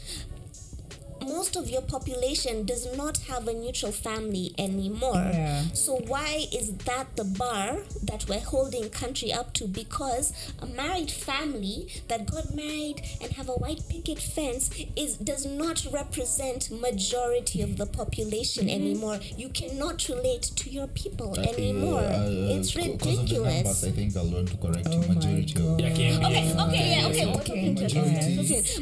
[1.24, 5.15] most of your population does not have a neutral family anymore.
[5.34, 5.63] Yeah.
[5.74, 9.67] So why is that the bar that we're holding country up to?
[9.67, 15.45] Because a married family that got married and have a white picket fence is does
[15.45, 18.69] not represent majority of the population Mm-hmm.
[18.69, 19.19] anymore.
[19.38, 21.99] You cannot relate to your people Uh, anymore.
[22.01, 23.84] uh, uh, it's c- 'cause of the numbers.
[23.84, 25.07] I think I'll learn to correct Oh you.
[25.07, 25.82] my Majority of God.
[25.82, 26.26] Yeah, can be.
[26.26, 27.26] Okay, okay, yeah, okay.
[27.28, 28.36] We're talking to Majority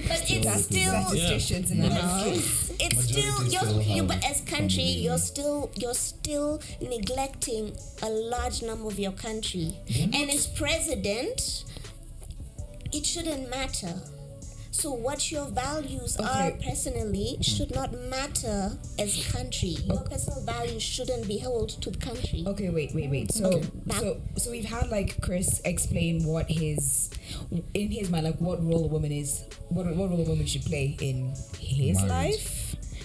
[0.08, 2.26] but it's That's still statisticians in the house.
[2.30, 8.62] It's still Majority you're, you but as country you're still you're still neglecting a large
[8.62, 9.76] number of your country.
[10.14, 11.66] And as president
[12.92, 13.94] it shouldn't matter
[14.80, 17.44] so what your values are personally mm.
[17.44, 22.70] should not matter as country your personal values shouldn't be held to the country Okay,
[22.70, 23.32] wait, wait, wait.
[23.32, 23.68] So, Okay.
[24.00, 27.10] so, so we've had like Chris explain what his,
[27.74, 30.64] in his mind, like what role a woman is, what what role a woman should
[30.64, 32.10] play in his Marriage.
[32.10, 32.59] life,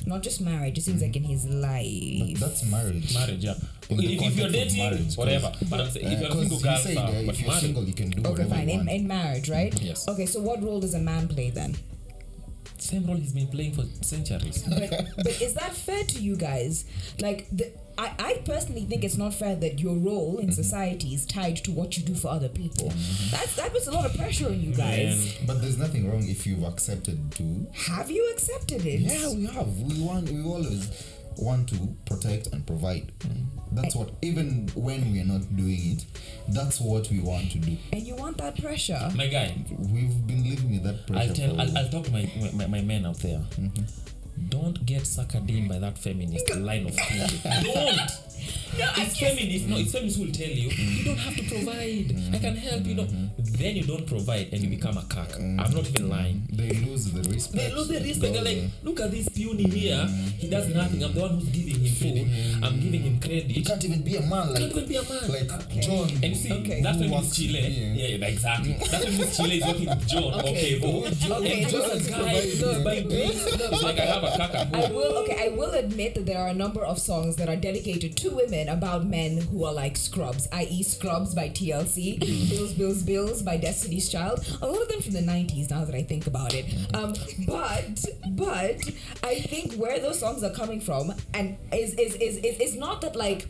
[0.07, 0.79] not just marriage.
[0.79, 2.39] It seems like in his life.
[2.41, 3.13] That's marriage.
[3.15, 3.55] marriage, yeah.
[3.89, 5.53] In If, if you're dating, marriage, whatever.
[5.71, 7.49] But I'm saying, if Uh, you're a single girl, said, uh, uh, but if you're
[7.49, 8.69] married, single, you can do Okay, whatever fine.
[8.69, 9.75] you In, in marriage, right?
[9.81, 10.07] Yes.
[10.09, 11.77] Okay, so what role does a man play then?
[12.77, 14.63] same role he's been playing for centuries.
[14.69, 16.85] but, but is that fair to you guys?
[17.19, 20.53] Like, the, I, I personally think it's not fair that your role in mm-hmm.
[20.53, 22.89] society is tied to what you do for other people.
[22.89, 23.31] Mm-hmm.
[23.31, 25.37] That's, that puts a lot of pressure on you guys.
[25.39, 25.47] Man.
[25.47, 27.67] But there's nothing wrong if you've accepted to.
[27.93, 29.01] Have you accepted it?
[29.01, 29.69] Yeah, we have.
[29.79, 30.31] We want.
[30.31, 30.91] We always
[31.37, 33.13] want to protect and provide.
[33.21, 33.47] Mm.
[33.73, 34.11] That's what.
[34.23, 36.05] Even when we are not doing it,
[36.49, 37.77] that's what we want to do.
[37.93, 39.11] And you want that pressure?
[39.15, 41.29] My guy, We've been living with that pressure.
[41.29, 41.55] I'll tell.
[41.55, 43.39] for- I'll, I'll talk to my, my my men out there.
[43.39, 44.04] Mm-hmm.
[44.49, 47.41] Don't get suckered in by that feminist line of thinking.
[47.73, 47.99] Don't.
[48.77, 49.67] it's feminist.
[49.69, 52.11] No, it's feminists who will tell you you don't have to provide.
[52.35, 52.95] I can help you.
[52.97, 53.07] Know.
[53.39, 55.29] Then you don't provide and you become a cock.
[55.37, 56.43] I'm not even lying.
[56.53, 57.55] they lose the respect.
[57.57, 58.35] They lose the respect.
[58.35, 60.05] They're like, look at this puny here.
[60.39, 61.05] He does nothing.
[61.05, 62.65] I'm the one who's giving him food.
[62.65, 63.47] I'm giving him credit.
[63.51, 65.29] You can't even be a man like Can't even be a man.
[65.31, 66.09] like John.
[66.11, 66.83] And you see, Okay.
[66.83, 68.73] that's when Who Miss wants Chile, to be, yeah, yeah, exactly.
[68.91, 70.25] That's when Miss Chile is working with John.
[70.35, 70.79] Okay, Okay.
[70.81, 71.05] Bo.
[71.37, 73.47] Okay, And John's just a guy provide- who's buying drinks.
[73.47, 74.24] It's like I have a cack at
[74.75, 77.57] I will okay, I will admit that there are a number of songs that are
[77.57, 80.83] dedicated to women about men who are like scrubs, i.e.
[80.83, 82.21] Scrubs by TLC,
[82.51, 84.47] Bills, Bills, Bills by Destiny's Child.
[84.63, 86.67] A lot of them from the 90s now that I think about it.
[86.95, 87.15] Um,
[87.47, 88.77] but but
[89.23, 93.01] I think where those songs are coming from and is is is is, is not
[93.03, 93.49] that like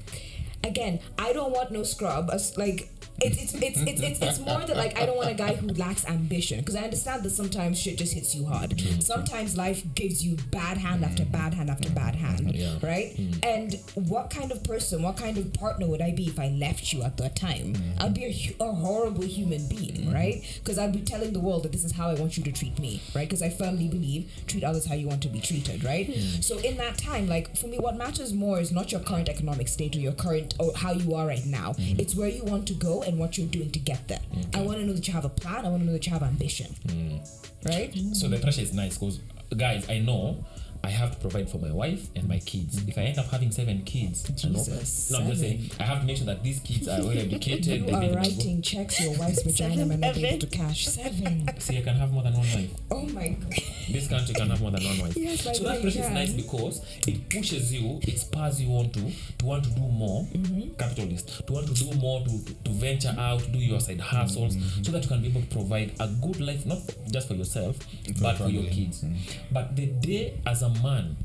[0.65, 2.31] again, I don't want no scrub.
[2.33, 2.89] As like
[3.21, 5.69] it's it's it's it's it's, it's more that like I don't want a guy who
[5.69, 8.71] lacks ambition because I understand that sometimes shit just hits you hard.
[8.71, 9.01] Mm-hmm.
[9.01, 11.33] Sometimes life gives you bad hand after mm-hmm.
[11.33, 12.75] bad hand after bad hand, Yeah.
[12.83, 13.17] right?
[13.17, 13.45] Mm.
[13.45, 16.93] And what kind of person, what kind of partner would I be if I left
[16.93, 17.75] you at that time?
[17.75, 18.03] Mm.
[18.03, 20.13] I'd be a, a horrible human being, mm-hmm.
[20.13, 20.61] right?
[20.63, 22.79] Because I'd be telling the world that this is how I want you to treat
[22.81, 23.29] me, right?
[23.29, 26.09] Because I firmly believe treat others how you want to be treated, right?
[26.09, 26.43] Mm.
[26.43, 29.69] So in that time, like for me, what matters more is not your current economic
[29.69, 31.75] state or your current or how you are right now.
[31.79, 34.21] It's where you want to go and what you're doing to get there.
[34.55, 35.65] I want to know that you have a plan.
[35.65, 37.21] I want to know that you have ambition, mm.
[37.65, 37.93] right?
[37.93, 38.15] Mm.
[38.15, 39.21] So the pressure is nice because,
[39.57, 40.45] guys, I know
[40.85, 42.87] I have to provide for my wife and my kids.
[42.87, 46.07] If I end up having seven kids, Jesus, no, I'm just saying I have to
[46.07, 47.89] make sure that these kids are well educated.
[47.89, 50.87] You are writing checks your wife's vagina may not be able to cash.
[50.89, 51.49] Seven.
[51.59, 52.71] See, I can have more than one wife.
[52.91, 53.55] Oh my god.
[53.91, 55.17] This country can have more than one wife.
[55.17, 59.11] Yes, so that pressure is nice because it pushes you, it spurs you on to
[59.39, 60.75] to want to do more, mm-hmm.
[60.75, 64.57] capitalist, to want to do more, to, to, to venture out, do your side hustles,
[64.57, 64.83] mm-hmm.
[64.83, 66.79] so that you can be able to provide a good life, not
[67.11, 67.79] just for yourself,
[68.21, 69.03] but for your kids.
[69.03, 69.15] Mm-hmm.
[69.53, 71.17] But the day as a man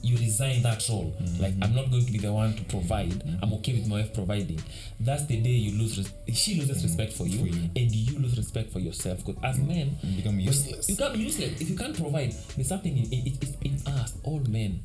[0.00, 1.12] you resign that role.
[1.40, 3.20] Like i'm not going to be the one to provide.
[3.42, 4.60] I'm okay with my wife providing.
[5.00, 7.68] That's the day you lose res- she loses respect for you, For you.
[7.76, 9.24] and you lose respect for yourself.
[9.26, 10.88] Because as men You become useless.
[10.88, 11.60] you become useless.
[11.60, 14.84] If you can't provide there's something in, in, in, in us all men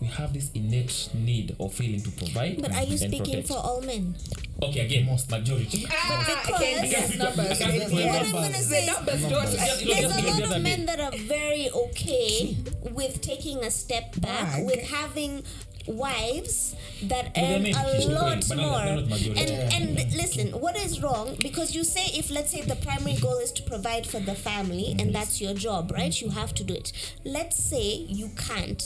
[0.00, 3.48] we have this innate need or feeling to provide But are you and speaking protect.
[3.48, 4.14] for all men?
[4.62, 5.30] okay again Most.
[5.30, 7.60] majority Ah, because- again, yes, numbers.
[7.60, 8.34] I can't speak for Yeah, numbers.
[8.34, 9.42] I'm gonna say- numbers don't.
[9.42, 12.56] Just- I- just- There's a lot of men that are very okay
[12.92, 14.64] with taking a step back, Back.
[14.66, 15.42] with having
[15.86, 16.74] wives
[17.04, 18.84] that earn a lot more.
[18.84, 19.40] they're not majority.
[19.42, 21.36] And and listen, what is wrong?
[21.40, 24.94] Because you say if let's say the primary goal is to provide for the family
[24.98, 26.18] and that's your job, right?
[26.20, 26.92] You have to do it.
[27.24, 28.82] Let's say you can't.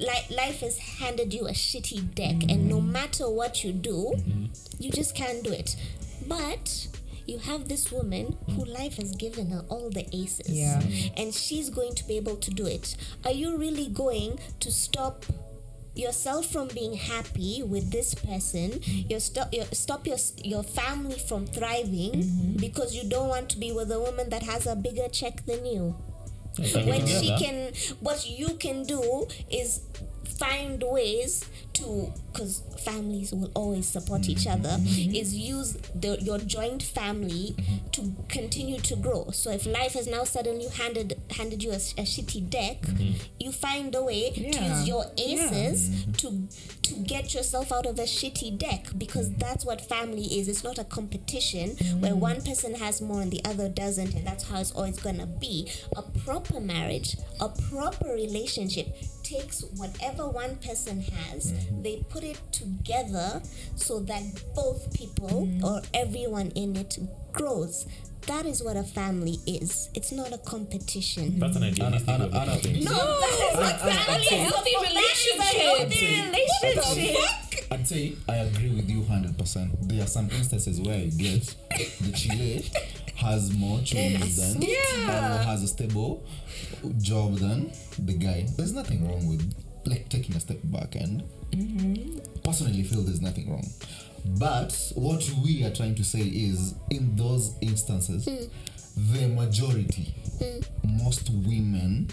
[0.00, 4.14] Like life has handed you a shitty deck, and no matter what you do,
[4.78, 5.76] you just can't do it.
[6.26, 6.88] But
[7.26, 10.82] you have this woman who life has given her all the aces Yeah.
[11.16, 15.24] and she's going to be able to do it are you really going to stop
[15.94, 18.80] yourself from being happy with this person.
[18.82, 23.72] You stop your stop your your family from thriving because you don't want to be
[23.72, 25.94] with a woman that has a bigger check than you.
[26.58, 29.80] When she can what you can do is
[30.24, 34.64] find ways to because families will always support each mm-hmm.
[34.64, 35.14] other mm-hmm.
[35.14, 37.88] is use the, your joint family mm-hmm.
[37.90, 39.30] to continue to grow.
[39.32, 42.78] So if life has now suddenly handed handed you a, a shitty deck
[43.38, 45.44] you find a way to use your Yeah.
[45.44, 46.48] aces to
[46.82, 50.48] to get yourself out of a shitty deck because that's what family is.
[50.48, 51.70] It's not a competition
[52.00, 55.26] where one person has more and the other doesn't and that's how it's always gonna
[55.26, 55.70] be.
[55.96, 61.82] A proper marriage a proper relationship takes whatever one person has mm-hmm.
[61.82, 63.42] they put it together
[63.76, 64.22] so that
[64.54, 65.64] both people mm-hmm.
[65.64, 66.98] or everyone in it
[67.32, 67.86] grows.
[68.28, 69.88] That is what a family is.
[69.94, 71.40] It's not a competition.
[71.40, 74.26] That's an idealistic Anna- way of looking Anna- no, that is not family.
[74.26, 75.60] a healthy That is a relationship.
[75.60, 77.72] healthy relationship.
[77.72, 79.88] I'd say I agree with you 100%.
[79.88, 81.54] There are some instances where I get
[82.00, 82.70] the Chile
[83.22, 85.40] has more children than Yeah.
[85.40, 86.22] or has a stable
[86.98, 88.46] job than the guy.
[88.56, 89.54] There's nothing wrong with
[89.84, 91.22] like taking a step back and
[92.44, 93.66] personally feel there's nothing wrong.
[94.24, 98.24] But what we are trying to say is in those instances,
[98.96, 100.14] the majority,
[100.84, 102.08] most women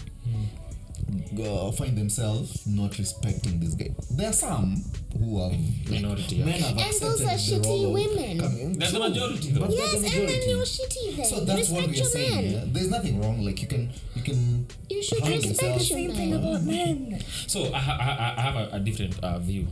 [1.44, 3.90] uh, find themselves not respecting this guy.
[4.10, 4.82] There are some
[5.18, 5.58] who have
[5.90, 6.44] Minority, yeah.
[6.44, 8.38] men have And those are shitty women.
[8.40, 9.60] coming- That's the majority, though.
[9.60, 10.20] but Yes, the majority.
[10.34, 11.24] and then you're shitty then.
[11.26, 12.52] So that's what Respect what we're your saying.
[12.52, 12.64] Yeah?
[12.66, 13.44] There's nothing wrong.
[13.44, 14.66] Like you can, you can.
[14.88, 16.40] You should respect the Same thing man.
[16.40, 17.20] about men.
[17.46, 19.66] So I, ha- I, I have a, a different uh, view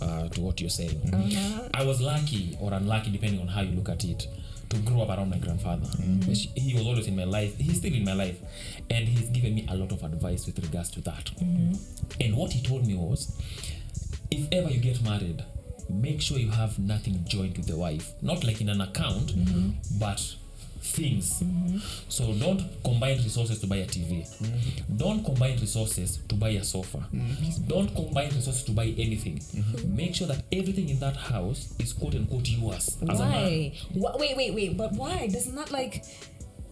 [0.00, 1.00] uh, to what you're saying.
[1.12, 1.68] Uh-huh.
[1.74, 4.26] I was lucky or unlucky, depending on how you look at it,
[4.70, 5.88] to grow up around my grandfather.
[6.26, 7.56] He- He was always in my life.
[7.58, 8.38] He's still in my life,
[8.90, 11.30] and he's given me a lot of advice with regards to that.
[12.20, 13.32] And what he told me was,
[14.30, 15.42] if ever you get married,
[15.90, 19.32] make sure you have nothing joint with the wife, not like in an account,
[19.98, 20.34] but
[20.84, 21.42] things.
[22.08, 24.26] So don't combine resources to buy a TV.
[24.96, 27.02] Don't combine resources to buy a sofa.
[27.66, 29.40] Don't combine resources to buy anything.
[29.86, 33.72] Make sure that everything in that house is quote unquote yours as a man.
[33.94, 34.12] Why?
[34.18, 34.76] Wait, wait, wait.
[34.76, 35.26] But why?
[35.28, 36.04] Doesn't that like?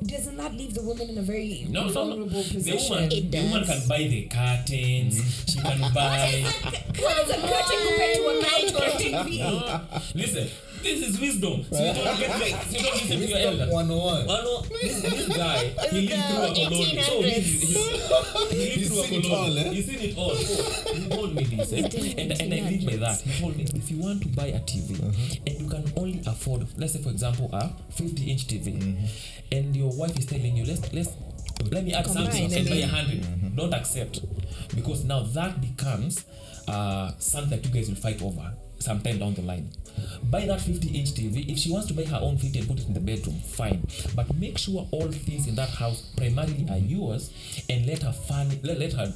[0.04, 2.24] Doesn't that leave the woman in a very No, no, no.
[2.26, 2.62] position?
[2.64, 5.44] The woman, It the woman can buy the curtains.
[5.48, 6.42] She can buy.
[6.98, 10.14] What is a curtain compared to a couch or a TV?
[10.16, 10.48] Listen,
[10.82, 11.64] this is wisdom.
[11.70, 13.72] So you don't get like, so you don't listen to your elder.
[13.72, 14.26] 101.
[14.26, 15.58] One, no, this, this guy,
[15.90, 17.02] he lived through a colony.
[17.02, 19.60] So he's, he's, he lived He's through a colony.
[19.60, 19.70] eh?
[19.72, 20.34] He's seen it all.
[20.34, 21.72] So he told me this.
[21.72, 21.76] Eh?
[22.20, 23.20] And, and I live by that.
[23.20, 24.98] He told me if you want to buy a TV
[25.46, 29.08] and you can only afford, let's say, for example, a 50 inch TV,
[29.50, 31.10] and your wife is telling you, let's, let's,
[31.70, 33.20] let me add Combine, something and buy a 100.
[33.22, 33.56] Mm-hmm.
[33.56, 34.20] don't accept
[34.74, 36.24] because now that becomes
[36.68, 38.52] uh, something that you guys will fight over
[38.82, 39.70] sometime down the line.
[40.30, 42.78] Buy that 50 inch tv if she wants to buy her own 50 and put
[42.80, 43.86] it in the bedroom fine.
[44.14, 47.30] But make sure all things in that house primarily are yours
[47.68, 49.12] and let her fun let, let her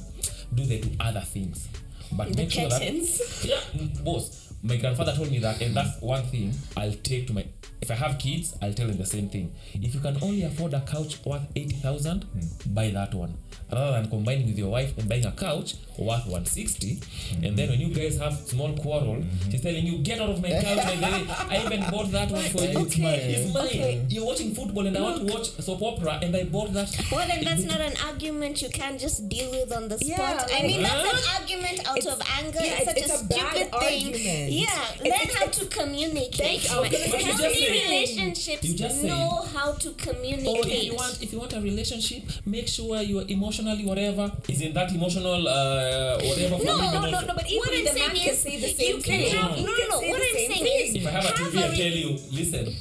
[0.53, 1.67] do the two other things.
[2.11, 2.81] But The make sure that
[3.43, 4.43] yeah mm, boss.
[4.63, 7.45] My grandfather told me that and that's one thing i'll take to my
[7.79, 9.53] if i have kids i'll tell them the same thing.
[9.73, 12.25] If you can only afford a couch worth 80000
[12.73, 13.37] buy that one.
[13.71, 16.99] Rather than combining with your wife and buying a couch worth 160
[17.43, 20.49] and then when you guys have small quarrel she's telling you get out of my
[20.49, 23.19] couch by the way i even bought that one for you It's mine.
[23.19, 24.05] it's mine Okay.
[24.09, 27.27] you're watching football and i want to watch soap opera and i bought that Well,
[27.27, 30.07] then that's not an argument you can just deal with on the spot.
[30.49, 32.59] Yeah, I mean, like- that's an argument out It's- of anger.
[32.63, 34.05] yeah, it's, it's- such it's a a, bad stupid thing.
[34.05, 34.51] argument.
[34.51, 36.61] Yeah, It's- learn it's- how it's- to communicate.
[36.61, 39.93] Thank- I was gonna say the Healthy relationships You just said- know how to or
[39.93, 40.65] communicate.
[40.65, 44.61] if you want if you want a relationship make sure you are emotionally whatever is
[44.61, 47.21] in that emotional uh, Uh, whatever for No, No, no, no.
[47.27, 49.35] But What equally, I'm the saying man can say the you same can thing.
[49.37, 51.69] have- He no, no, what I'm saying is- if I have a TV, a I
[51.69, 52.75] re- tell you, listen,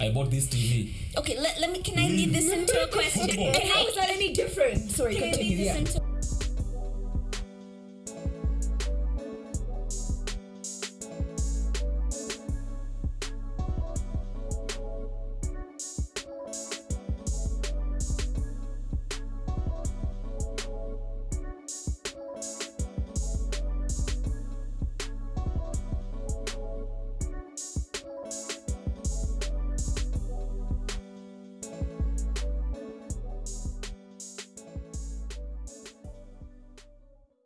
[0.00, 0.92] I bought this TV.
[1.16, 1.80] Okay, let, let me.
[1.80, 3.26] Can I lead this into a question?
[3.28, 3.52] Football.
[3.52, 4.90] Can I, is that any different?
[4.90, 5.84] Sorry, can I continue.